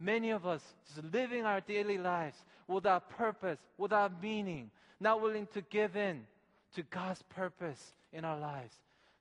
[0.00, 5.60] many of us just living our daily lives without purpose, without meaning, not willing to
[5.60, 6.26] give in
[6.74, 8.74] to God's purpose in our lives.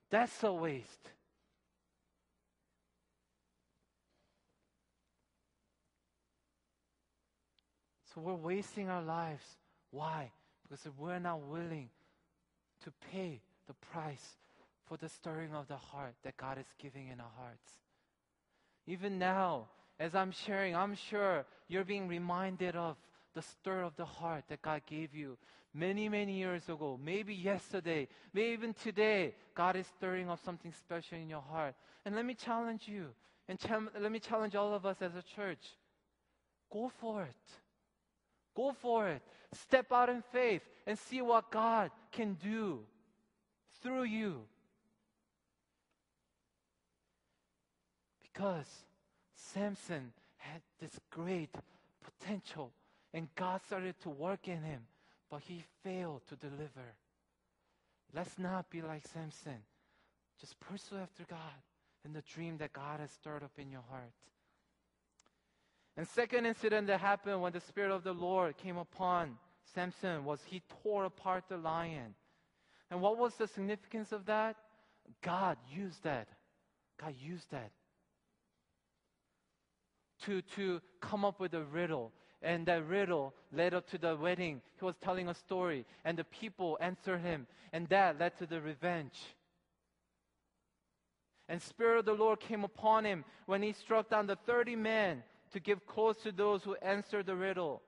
[0.09, 1.09] That's a waste.
[8.15, 9.43] So we're wasting our lives.
[9.91, 10.31] Why?
[10.67, 11.89] Because we're not willing
[12.83, 14.37] to pay the price
[14.87, 17.71] for the stirring of the heart that God is giving in our hearts.
[18.87, 19.67] Even now,
[19.99, 22.97] as I'm sharing, I'm sure you're being reminded of
[23.33, 25.37] the stir of the heart that God gave you
[25.73, 29.33] many, many years ago, maybe yesterday, maybe even today.
[29.55, 31.75] God is stirring up something special in your heart.
[32.05, 33.07] And let me challenge you
[33.47, 33.59] And
[33.99, 35.63] let me challenge all of us as a church
[36.71, 37.64] go for it.
[38.55, 39.21] Go for it.
[39.53, 42.79] Step out in faith and see what God can do
[43.81, 44.41] through you.
[48.23, 48.67] Because
[49.35, 51.53] Samson had this great
[52.03, 52.71] potential
[53.13, 54.81] and God started to work in him,
[55.29, 56.95] but he failed to deliver.
[58.13, 59.63] Let's not be like Samson.
[60.39, 61.39] Just pursue after God
[62.03, 64.11] and the dream that God has stirred up in your heart.
[65.97, 69.37] And second incident that happened when the Spirit of the Lord came upon
[69.73, 72.15] Samson was he tore apart the lion.
[72.91, 74.55] And what was the significance of that?
[75.21, 76.27] God used that.
[77.01, 77.71] God used that
[80.23, 82.11] to, to come up with a riddle.
[82.41, 84.61] And that riddle led up to the wedding.
[84.79, 88.61] He was telling a story, and the people answered him, and that led to the
[88.61, 89.19] revenge.
[91.47, 95.23] And Spirit of the Lord came upon him when he struck down the 30 men
[95.55, 97.81] to give clothes to those who answer the riddle.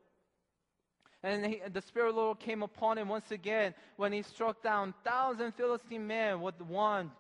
[1.22, 4.64] And he, the Spirit of the Lord came upon him once again when he struck
[4.64, 7.12] down thousand Philistine men with one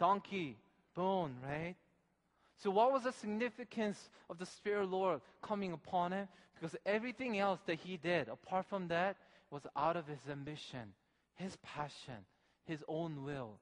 [0.00, 0.56] donkey
[0.96, 1.76] bone, right?
[2.56, 6.26] So, what was the significance of the Spirit of the Lord coming upon him?
[6.54, 9.16] Because everything else that he did, apart from that,
[9.52, 10.94] was out of his ambition,
[11.36, 12.26] his passion,
[12.64, 13.60] his own will.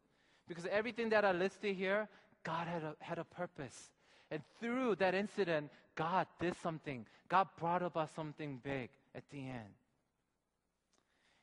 [0.49, 2.09] Because everything that I listed here,
[2.45, 3.91] God had a, had a purpose.
[4.31, 7.07] And through that incident, God did something.
[7.29, 9.75] God brought about something big at the end.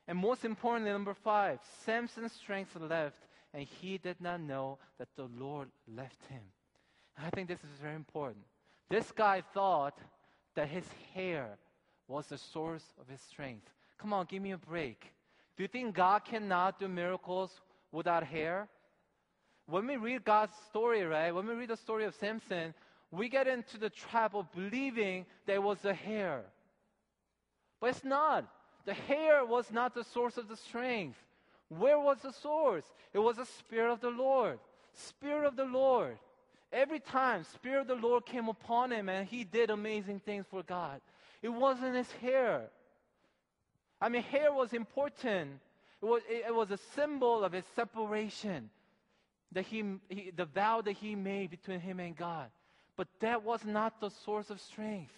[0.06, 3.18] And most importantly, number five, Samson's strength left,
[3.52, 6.40] and he did not know that the Lord left him.
[7.22, 8.44] I think this is very important.
[8.88, 9.98] This guy thought
[10.54, 11.58] that his hair
[12.06, 13.68] was the source of his strength.
[13.98, 15.12] Come on, give me a break.
[15.56, 17.50] Do you think God cannot do miracles
[17.92, 18.68] without hair?
[19.68, 22.72] When we read God's story, right, when we read the story of Samson,
[23.10, 26.42] we get into the trap of believing there was a hair.
[27.80, 28.46] But it's not.
[28.86, 31.18] The hair was not the source of the strength.
[31.68, 32.84] Where was the source?
[33.12, 34.58] It was the Spirit of the Lord.
[34.94, 36.16] Spirit of the Lord.
[36.72, 40.62] Every time Spirit of the Lord came upon him and he did amazing things for
[40.62, 41.00] God.
[41.42, 42.68] It wasn't his hair.
[44.00, 45.60] I mean, hair was important.
[46.00, 48.70] It was, it, was a symbol of his separation,
[49.52, 52.48] that he, he, the vow that he made between him and God.
[52.96, 55.12] But that was not the source of strength.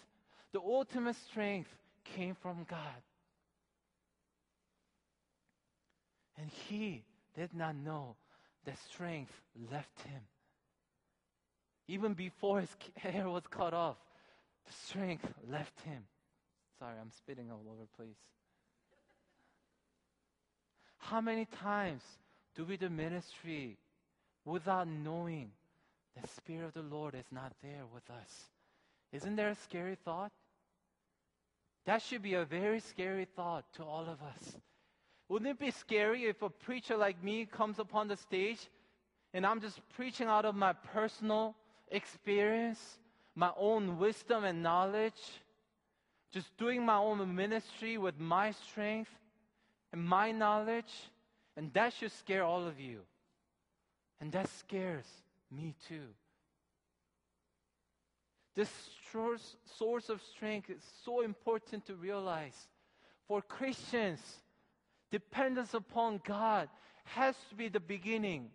[0.53, 1.71] The ultimate strength
[2.16, 2.79] came from God.
[6.38, 8.16] And he did not know
[8.64, 9.33] that strength
[9.71, 10.21] left him.
[11.88, 13.97] Even before his hair was cut off,
[14.66, 16.05] the strength left him.
[16.79, 18.16] Sorry, I'm spitting all over place.
[20.99, 22.03] How many times
[22.55, 23.77] do we do ministry
[24.51, 25.51] without knowing
[26.21, 28.51] the Spirit of the Lord is not there with us?
[29.13, 30.33] Isn't there a scary thought?
[31.87, 34.57] That should be a very scary thought to all of us.
[35.29, 38.59] Wouldn't it be scary if a preacher like me comes upon the stage
[39.33, 41.55] and I'm just preaching out of my personal
[41.91, 42.99] experience,
[43.35, 45.21] my own wisdom and knowledge,
[46.33, 49.11] just doing my own ministry with my strength
[49.93, 50.93] and my knowledge,
[51.57, 53.01] and that should scare all of you.
[54.20, 55.06] And that scares
[55.50, 56.06] me too.
[58.54, 58.70] This
[59.12, 62.68] source, of strength is so important to realize.
[63.26, 64.20] For Christians,
[65.11, 66.68] dependence upon God
[67.04, 68.50] has to be the beginning,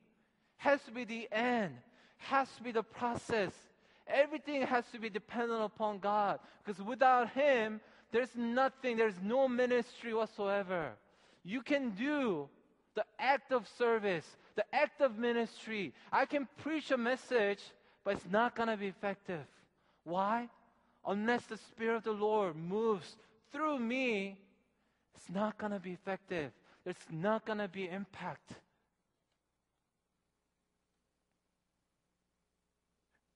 [0.57, 1.75] has to be the end,
[2.17, 3.51] has to be the process.
[4.07, 6.39] Everything has to be dependent upon God.
[6.63, 10.91] Because without Him, there's nothing, there's no ministry whatsoever.
[11.43, 12.49] You can do
[12.95, 15.93] the act of service, the act of ministry.
[16.11, 17.59] I can preach a message,
[18.03, 19.45] but it's not going to be effective.
[20.03, 20.49] Why?
[21.05, 23.15] Unless the Spirit of the Lord moves
[23.51, 24.37] through me,
[25.15, 26.51] it's not going to be effective.
[26.83, 28.53] There's not going to be impact.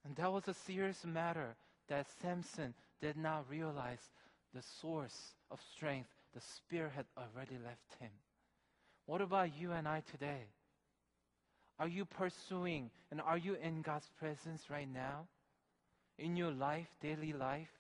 [0.05, 1.55] And that was a serious matter
[1.88, 4.01] that Samson did not realize
[4.53, 6.10] the source of strength.
[6.34, 8.10] The Spirit had already left him.
[9.10, 10.43] What about you and I today?
[11.80, 15.26] Are you pursuing and are you in God's presence right now?
[16.20, 17.72] In your life, daily life?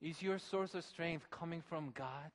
[0.00, 2.30] Is your source of strength coming from God?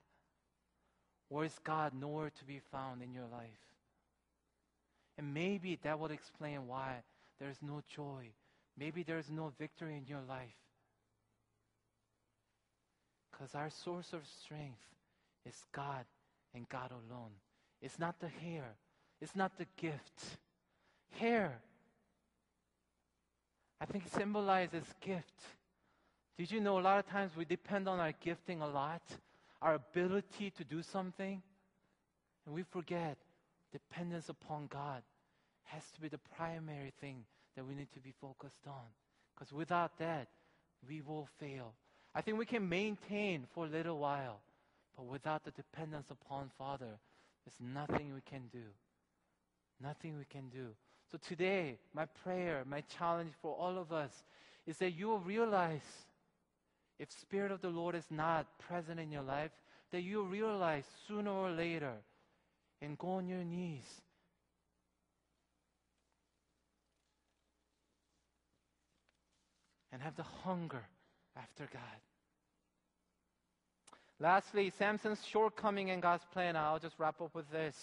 [1.32, 3.66] Or is God nowhere to be found in your life?
[5.18, 6.98] And maybe that would explain why
[7.40, 8.28] there's no joy,
[8.78, 10.62] Maybe there's no victory in your life.
[13.32, 14.86] Because our source of strength
[15.44, 16.06] is God
[16.54, 17.32] and God alone.
[17.82, 18.76] It's not the hair,
[19.22, 20.38] it's not the gift.
[21.18, 21.60] Hair.
[23.82, 25.42] I think symbolizes gift.
[26.38, 29.02] Did you know a lot of times we depend on our gifting a lot,
[29.62, 31.42] our ability to do something,
[32.46, 33.18] and we forget
[33.72, 35.02] dependence upon God
[35.66, 37.24] has to be the primary thing
[37.56, 38.86] that we need to be focused on.
[39.36, 40.28] Because without that,
[40.88, 41.74] we will fail.
[42.16, 44.40] I think we can maintain for a little while,
[44.96, 47.00] but without the dependence upon Father,
[47.50, 48.64] there's nothing we can do.
[49.82, 50.68] Nothing we can do.
[51.12, 54.12] So today, my prayer, my challenge for all of us
[54.68, 55.82] is that you will realize
[57.00, 59.52] if Spirit of the Lord is not present in your life,
[59.92, 61.94] that you realize sooner or later
[62.82, 63.86] and go on your knees.
[69.92, 70.84] And have the hunger
[71.36, 72.09] after God.
[74.20, 76.58] Lastly, Samson's shortcoming in God's plan.
[76.58, 77.76] I'll just wrap up with this.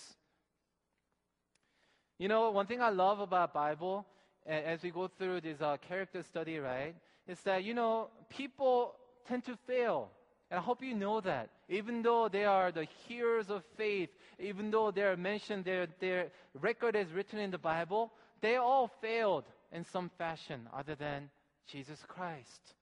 [2.18, 4.07] You know, one thing I love about Bible,
[4.47, 6.95] as we go through this uh, character study, right,
[7.26, 8.95] is that, you know, people
[9.26, 10.11] tend to fail.
[10.51, 11.51] And I hope you know that.
[11.68, 16.28] Even though they are the heroes of faith, even though they're mentioned, their, their
[16.61, 21.30] record is written in the Bible, they all failed in some fashion other than
[21.66, 22.74] Jesus Christ.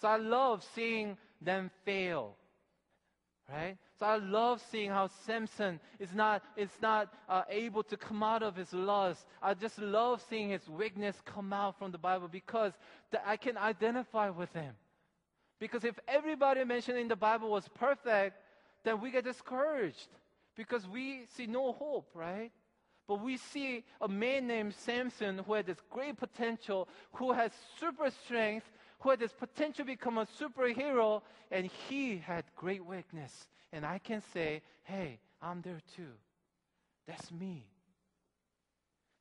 [0.00, 2.36] So I love seeing them fail.
[3.50, 3.78] Right?
[3.98, 8.42] So I love seeing how Samson is not, is not uh, able to come out
[8.42, 9.24] of his lust.
[9.42, 12.74] I just love seeing his weakness come out from the Bible because
[13.24, 14.74] I can identify with him.
[15.60, 18.36] Because if everybody mentioned in the Bible was perfect,
[18.84, 20.08] then we get discouraged
[20.54, 22.52] because we see no hope, right?
[23.08, 28.10] But we see a man named Samson who had this great potential, who has super
[28.10, 28.66] strength,
[29.00, 33.46] who had this potential to become a superhero, and he had great weakness.
[33.72, 36.12] And I can say, hey, I'm there too.
[37.06, 37.66] That's me.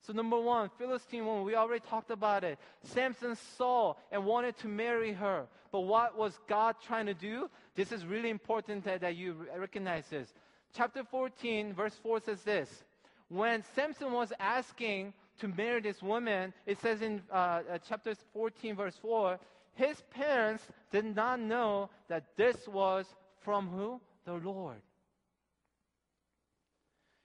[0.01, 2.57] So, number one, Philistine woman, we already talked about it.
[2.83, 5.47] Samson saw and wanted to marry her.
[5.71, 7.49] But what was God trying to do?
[7.75, 10.33] This is really important that, that you recognize this.
[10.73, 12.83] Chapter 14, verse 4 says this
[13.27, 17.35] When Samson was asking to marry this woman, it says in uh,
[17.69, 19.37] uh, chapter 14, verse 4,
[19.77, 23.05] his parents did not know that this was
[23.41, 24.01] from who?
[24.25, 24.81] The Lord.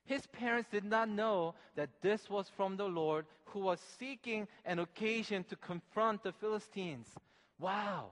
[0.05, 4.78] His parents did not know that this was from the Lord who was seeking an
[4.78, 7.09] occasion to confront the Philistines.
[7.59, 8.11] Wow.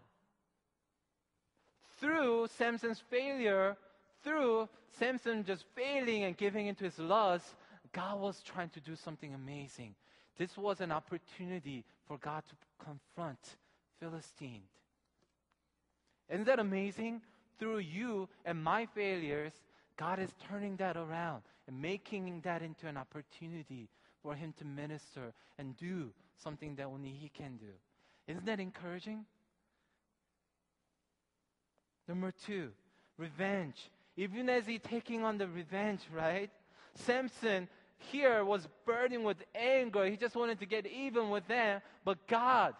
[1.98, 3.76] Through Samson's failure,
[4.24, 7.44] through Samson just failing and giving into his lust,
[7.92, 9.94] God was trying to do something amazing.
[10.38, 13.38] This was an opportunity for God to confront
[14.00, 14.70] Philistines.
[16.28, 17.20] Isn't that amazing?
[17.58, 19.52] Through you and my failures,
[19.96, 23.88] God is turning that around and making that into an opportunity
[24.22, 26.10] for Him to minister and do
[26.42, 27.72] something that only He can do.
[28.26, 29.24] Isn't that encouraging?
[32.08, 32.70] Number two,
[33.18, 33.90] revenge.
[34.16, 36.50] Even as he taking on the revenge, right?
[36.94, 40.06] Samson here was burning with anger.
[40.06, 41.80] He just wanted to get even with them.
[42.04, 42.74] But God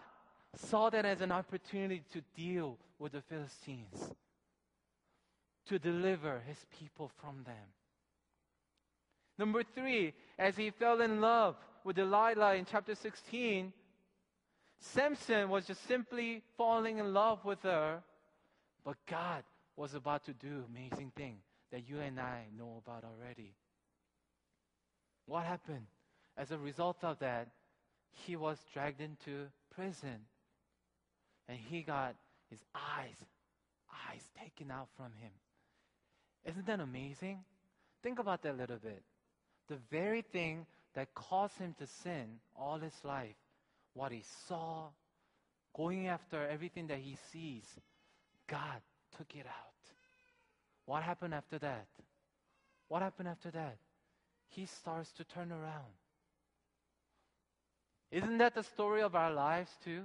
[0.55, 4.13] saw that as an opportunity to deal with the Philistines,
[5.67, 7.55] to deliver his people from them.
[9.37, 13.73] Number three, as he fell in love with Delilah in chapter 16,
[14.79, 18.01] Samson was just simply falling in love with her,
[18.83, 19.43] but God
[19.75, 21.37] was about to do amazing thing
[21.71, 23.53] that you and I know about already.
[25.25, 25.85] What happened?
[26.37, 27.47] As a result of that,
[28.11, 30.19] he was dragged into prison.
[31.51, 32.15] And he got
[32.49, 33.17] his eyes,
[34.09, 35.31] eyes taken out from him.
[36.45, 37.43] Isn't that amazing?
[38.01, 39.03] Think about that a little bit
[39.71, 43.35] the very thing that caused him to sin all his life,
[43.93, 44.89] what he saw,
[45.73, 47.63] going after everything that he sees,
[48.47, 48.81] God
[49.17, 49.93] took it out.
[50.85, 51.87] What happened after that?
[52.89, 53.77] What happened after that?
[54.49, 55.95] He starts to turn around.
[58.11, 60.03] Isn't that the story of our lives too?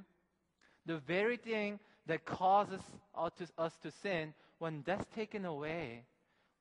[0.87, 2.80] The very thing that causes
[3.16, 6.05] us to sin, when that's taken away,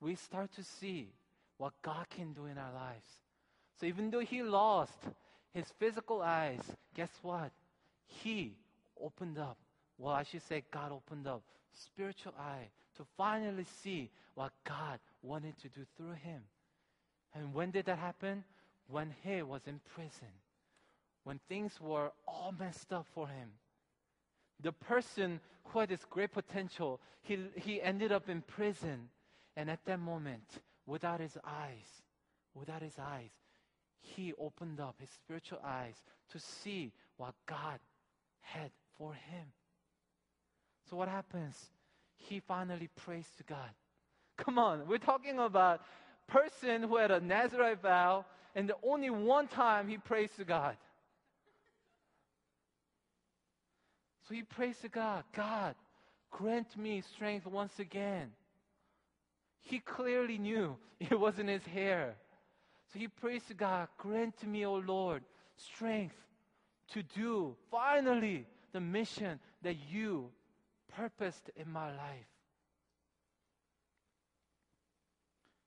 [0.01, 1.09] we start to see
[1.57, 3.07] what God can do in our lives.
[3.80, 4.97] So even though he lost
[5.53, 6.59] his physical eyes,
[6.95, 7.51] guess what?
[8.07, 8.55] He
[9.01, 9.57] opened up.
[9.97, 11.41] Well, I should say God opened up
[11.73, 16.41] spiritual eye to finally see what God wanted to do through him.
[17.34, 18.43] And when did that happen?
[18.89, 20.34] When he was in prison.
[21.23, 23.49] When things were all messed up for him.
[24.62, 29.10] The person who had this great potential, he, he ended up in prison.
[29.58, 30.43] And at that moment,
[30.86, 32.03] without his eyes,
[32.53, 33.32] without his eyes,
[33.99, 35.95] he opened up his spiritual eyes
[36.32, 37.80] to see what God
[38.41, 39.45] had for him.
[40.89, 41.56] So what happens?
[42.16, 43.70] He finally prays to God.
[44.38, 45.82] Come on, we're talking about
[46.28, 48.26] a person who had a Nazarite vow
[48.56, 50.78] and the only one time he prays to God.
[54.28, 55.76] So he prays to God, God,
[56.32, 58.32] grant me strength once again.
[59.61, 62.15] He clearly knew it wasn't his hair.
[62.91, 65.23] So he prays to God, grant me, O Lord,
[65.57, 66.15] strength
[66.93, 70.30] to do finally the mission that you
[70.95, 72.28] purposed in my life.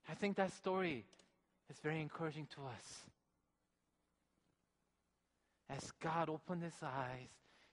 [0.09, 1.05] I think that story
[1.69, 3.05] is very encouraging to us.
[5.69, 7.29] As God opened his eyes,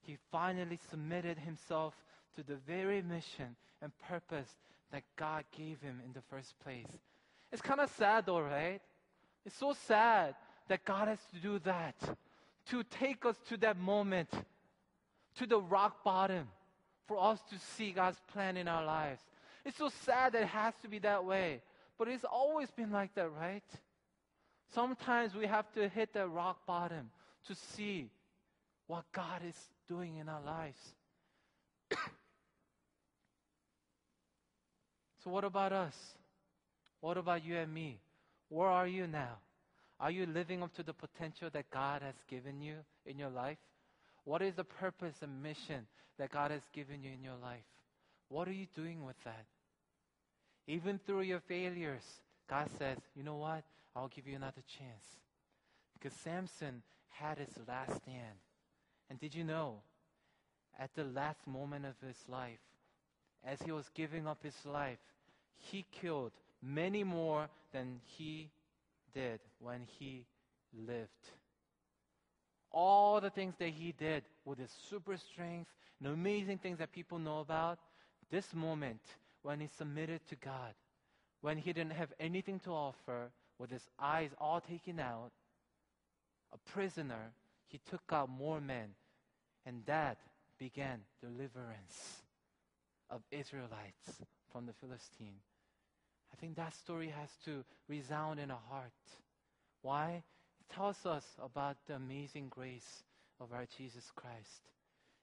[0.07, 1.95] he finally submitted himself
[2.37, 4.49] to the very mission and purpose
[4.93, 6.87] that God gave him in the first place.
[7.53, 8.81] It's kind of sad, though, right?
[9.45, 10.35] It's so sad
[10.69, 11.95] that God has to do that
[12.71, 14.29] to take us to that moment,
[15.39, 16.49] to the rock bottom,
[17.07, 19.21] for us to see God's plan in our lives.
[19.65, 21.61] It's so sad that it has to be that way,
[21.99, 23.65] but it's always been like that, right?
[24.75, 27.11] Sometimes we have to hit that rock bottom
[27.47, 28.11] to see
[28.87, 29.57] what God is
[29.89, 30.79] doing in our lives.
[35.25, 35.95] so, what about us?
[37.01, 38.01] What about you and me?
[38.49, 39.39] Where are you now?
[39.99, 42.77] Are you living up to the potential that God has given you
[43.07, 43.59] in your life?
[44.25, 45.87] What is the purpose and mission
[46.19, 47.65] that God has given you in your life?
[48.29, 49.47] What are you doing with that?
[50.67, 52.03] Even through your failures,
[52.51, 53.63] God says, you know what?
[53.95, 55.05] I'll give you another chance.
[55.95, 58.37] Because Samson had his last stand.
[59.09, 59.81] And did you know,
[60.79, 62.59] at the last moment of his life,
[63.45, 64.99] as he was giving up his life,
[65.57, 66.33] he killed
[66.63, 68.51] many more than he
[69.15, 70.25] did when he
[70.87, 71.11] lived.
[72.71, 77.19] All the things that he did with his super strength and amazing things that people
[77.19, 77.79] know about,
[78.31, 79.01] this moment
[79.43, 80.75] when he submitted to God,
[81.41, 85.31] when he didn't have anything to offer, with his eyes all taken out,
[86.53, 87.33] a prisoner,
[87.69, 88.95] he took out more men,
[89.65, 90.19] and that
[90.59, 92.23] began deliverance
[93.11, 95.41] of Israelites from the Philistine.
[96.33, 98.93] I think that story has to resound in our heart.
[99.83, 100.23] Why?
[100.61, 103.05] It tells us about the amazing grace
[103.41, 104.71] of our Jesus Christ.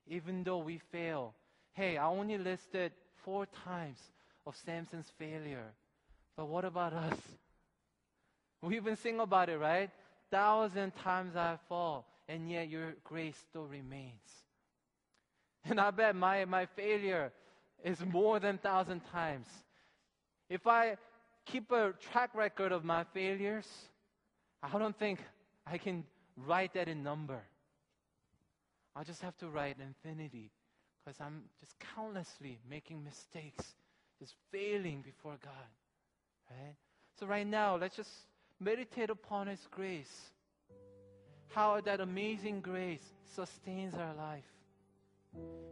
[0.08, 1.34] Even though we fail,
[1.74, 2.92] hey, I only listed
[3.24, 4.00] four times
[4.46, 5.74] of Samson's failure.
[6.36, 7.18] But what about us?
[8.62, 9.90] We even sing about it, right?
[10.32, 14.12] Thousand times I fall, and yet your grace still remains.
[15.66, 17.32] And I bet my, my failure
[17.84, 19.48] is more than thousand times.
[20.50, 20.98] If I
[21.46, 23.68] keep a track record of my failures,
[24.62, 25.20] I don't think
[25.66, 26.04] I can
[26.38, 27.42] write that in number.
[28.96, 30.52] I just have to write infinity
[31.04, 33.74] because I'm just countlessly making mistakes,
[34.20, 35.70] just failing before God.
[36.50, 36.76] Right?
[37.20, 38.12] So, right now, let's just
[38.60, 40.32] meditate upon His grace.
[41.54, 44.44] How that amazing grace sustains our life.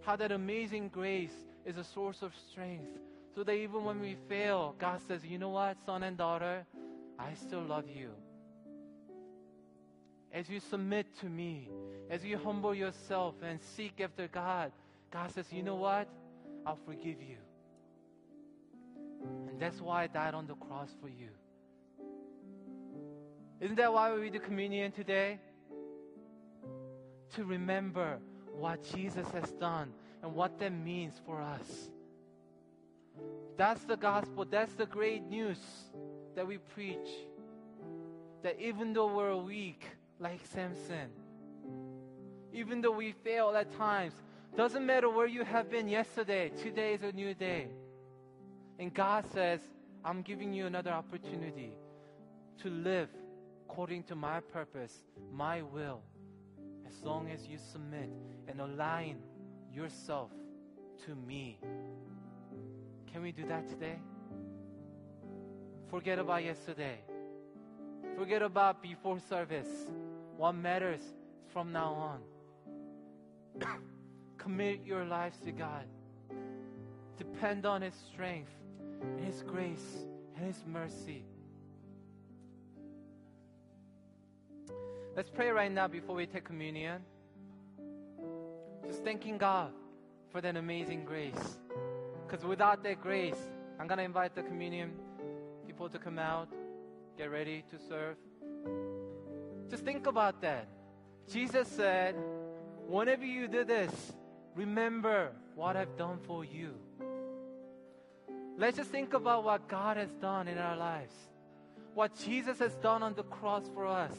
[0.02, 1.34] How that amazing grace
[1.66, 3.00] is a source of strength.
[3.34, 6.66] So that even when we fail, God says, you know what, son and daughter,
[7.18, 8.10] I still love you.
[10.34, 11.70] As you submit to me,
[12.10, 14.72] as you humble yourself and seek after God,
[15.12, 16.08] God says, you know what?
[16.66, 17.38] I'll forgive you.
[19.50, 21.30] And that's why I died on the cross for you.
[23.60, 25.40] Isn't that why we do communion today?
[27.36, 28.20] To remember
[28.58, 31.90] what Jesus has done and what that means for us.
[33.58, 34.46] That's the gospel.
[34.46, 35.60] That's the great news
[36.36, 37.10] that we preach.
[38.44, 39.84] That even though we're weak,
[40.20, 41.10] like Samson,
[42.54, 44.14] even though we fail at times,
[44.56, 47.68] doesn't matter where you have been yesterday, today is a new day.
[48.80, 49.62] And God says,
[50.04, 51.72] I'm giving you another opportunity
[52.62, 53.10] to live
[53.66, 56.02] according to my purpose, my will,
[56.92, 58.10] as long as you submit
[58.48, 59.18] and align
[59.74, 60.30] yourself
[61.06, 61.58] to me.
[63.12, 63.98] Can we do that today?
[65.90, 67.00] Forget about yesterday.
[68.18, 69.70] Forget about before service.
[70.38, 71.02] What matters
[71.54, 72.20] from now on.
[74.38, 75.86] Commit your lives to God.
[77.18, 78.52] Depend on His strength,
[79.18, 81.26] His grace, and His mercy.
[85.14, 87.02] Let's pray right now before we take communion.
[88.88, 89.72] Just thanking God
[90.32, 91.58] for that amazing grace.
[92.26, 93.36] Because without that grace,
[93.78, 94.94] I'm going to invite the communion
[95.68, 96.48] people to come out,
[97.18, 98.16] get ready to serve.
[99.70, 100.70] Just think about that.
[101.30, 102.16] Jesus said,
[102.88, 104.14] Whenever you do this,
[104.56, 106.74] remember what I've done for you.
[108.58, 111.14] Let's just think about what God has done in our lives,
[111.94, 114.14] what Jesus has done on the cross for us.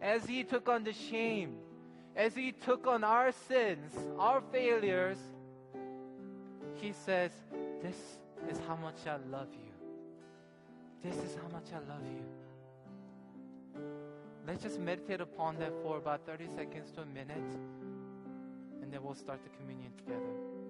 [0.00, 1.56] As He took on the shame,
[2.14, 5.18] as He took on our sins, our failures,
[6.74, 7.30] He says,
[7.82, 7.96] This
[8.48, 9.66] is how much I love you.
[11.02, 12.24] This is how much I love you.
[14.46, 17.36] Let's just meditate upon that for about 30 seconds to a minute,
[18.80, 20.65] and then we'll start the communion together.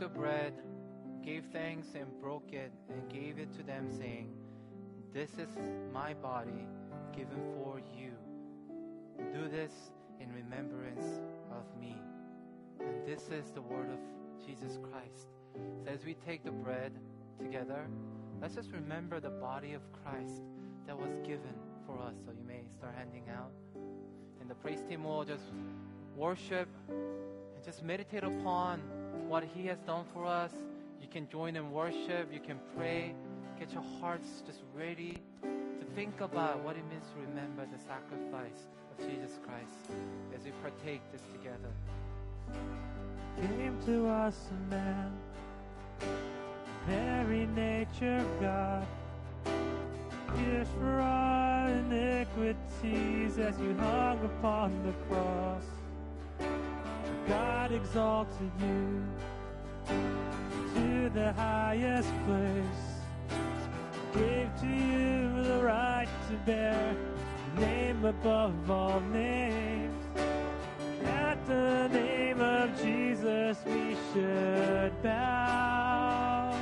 [0.00, 0.54] The bread,
[1.22, 4.32] gave thanks, and broke it, and gave it to them, saying,
[5.12, 5.58] This is
[5.92, 6.66] my body
[7.14, 8.12] given for you.
[9.34, 9.72] Do this
[10.18, 11.20] in remembrance
[11.50, 11.98] of me.
[12.80, 13.98] And this is the word of
[14.46, 15.28] Jesus Christ.
[15.84, 16.92] So as we take the bread
[17.38, 17.86] together,
[18.40, 20.40] let's just remember the body of Christ
[20.86, 21.54] that was given
[21.86, 22.14] for us.
[22.24, 23.52] So you may start handing out.
[24.40, 25.44] And the praise team will just
[26.16, 28.80] worship and just meditate upon
[29.30, 30.50] what He has done for us.
[31.00, 33.14] You can join in worship, you can pray,
[33.60, 38.66] get your hearts just ready to think about what it means to remember the sacrifice
[38.90, 39.96] of Jesus Christ
[40.36, 41.70] as we partake this together.
[43.40, 45.12] came to us a man,
[46.88, 48.86] very nature of God,
[50.36, 55.79] pierced for our iniquities as you hung upon the cross.
[57.70, 59.04] God exalted you
[60.74, 62.82] to the highest place,
[64.12, 66.96] gave to you the right to bear
[67.54, 69.94] the name above all names.
[71.04, 76.58] At the name of Jesus we should bow.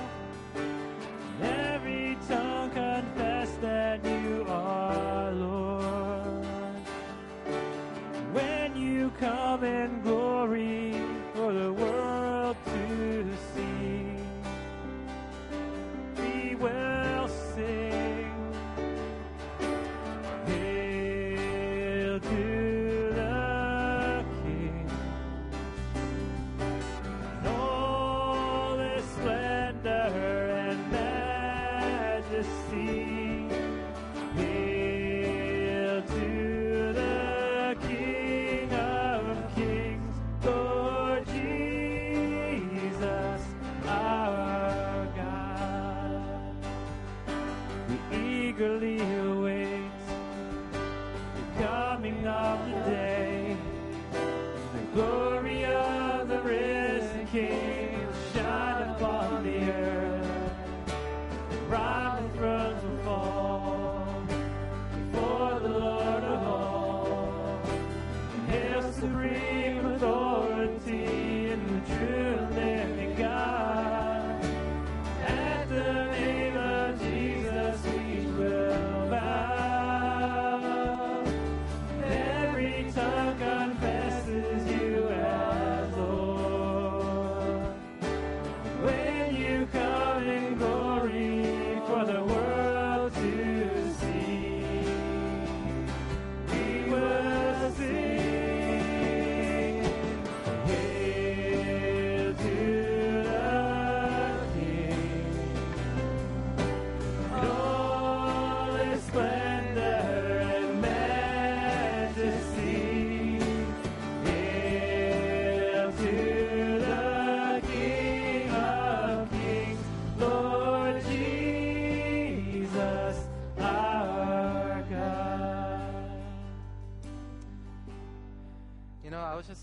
[1.42, 6.44] Every tongue confess that you are Lord.
[8.34, 10.27] When you come in glory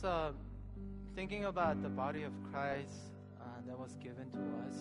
[0.05, 0.31] uh,
[1.15, 4.75] thinking about the body of Christ uh, that was given to us.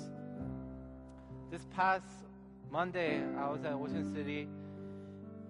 [1.50, 2.06] This past
[2.70, 4.48] Monday, I was at Ocean City,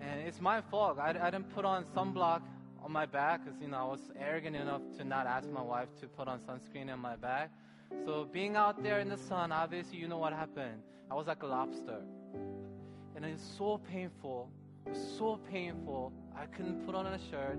[0.00, 0.98] and it's my fault.
[0.98, 2.42] I, I didn't put on sunblock
[2.82, 5.88] on my back because, you know, I was arrogant enough to not ask my wife
[6.00, 7.50] to put on sunscreen on my back.
[8.04, 10.82] So, being out there in the sun, obviously, you know what happened.
[11.10, 12.00] I was like a lobster.
[13.16, 14.50] And it's so painful
[14.86, 16.12] It was so painful.
[16.36, 17.58] I couldn't put on a shirt.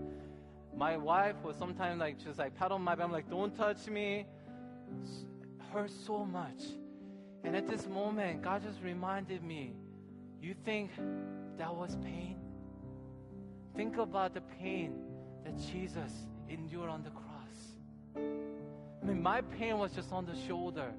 [0.76, 3.88] My wife was sometimes like just like pat on my back, I'm like, don't touch
[3.88, 4.26] me.
[5.04, 5.26] S-
[5.72, 6.64] Hurt so much.
[7.44, 9.74] And at this moment, God just reminded me,
[10.42, 10.92] you think
[11.58, 12.38] that was pain?
[13.76, 14.96] Think about the pain
[15.44, 16.12] that Jesus
[16.50, 17.26] endured on the cross.
[18.16, 20.92] I mean, my pain was just on the shoulder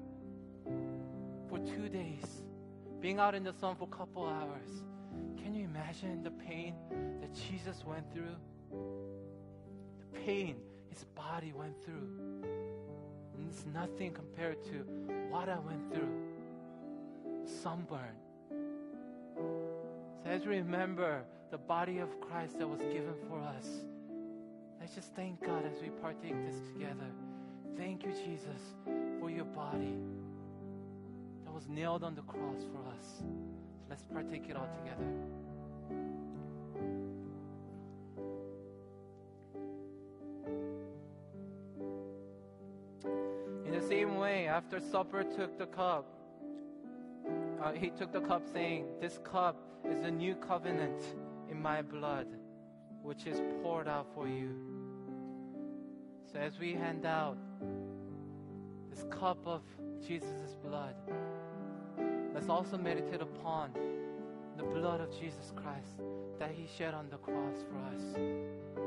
[1.49, 2.43] for two days,
[3.01, 4.83] being out in the sun for a couple hours.
[5.37, 6.75] Can you imagine the pain
[7.21, 8.35] that Jesus went through?
[10.25, 10.57] Pain
[10.97, 12.09] his body went through.
[13.35, 14.83] And it's nothing compared to
[15.29, 16.09] what I went through
[17.61, 18.15] sunburn.
[20.23, 23.67] So as we remember the body of Christ that was given for us,
[24.79, 27.11] let's just thank God as we partake this together.
[27.77, 28.61] Thank you, Jesus,
[29.19, 29.95] for your body
[31.45, 33.19] that was nailed on the cross for us.
[33.19, 33.25] So
[33.89, 35.36] let's partake it all together.
[44.57, 46.03] After supper took the cup,
[47.61, 49.55] uh, he took the cup saying, This cup
[49.87, 50.99] is the new covenant
[51.47, 52.25] in my blood,
[53.03, 54.55] which is poured out for you.
[56.31, 57.37] So as we hand out
[58.89, 59.61] this cup of
[60.01, 60.95] Jesus' blood,
[62.33, 63.69] let's also meditate upon
[64.57, 66.01] the blood of Jesus Christ
[66.39, 68.86] that he shed on the cross for us.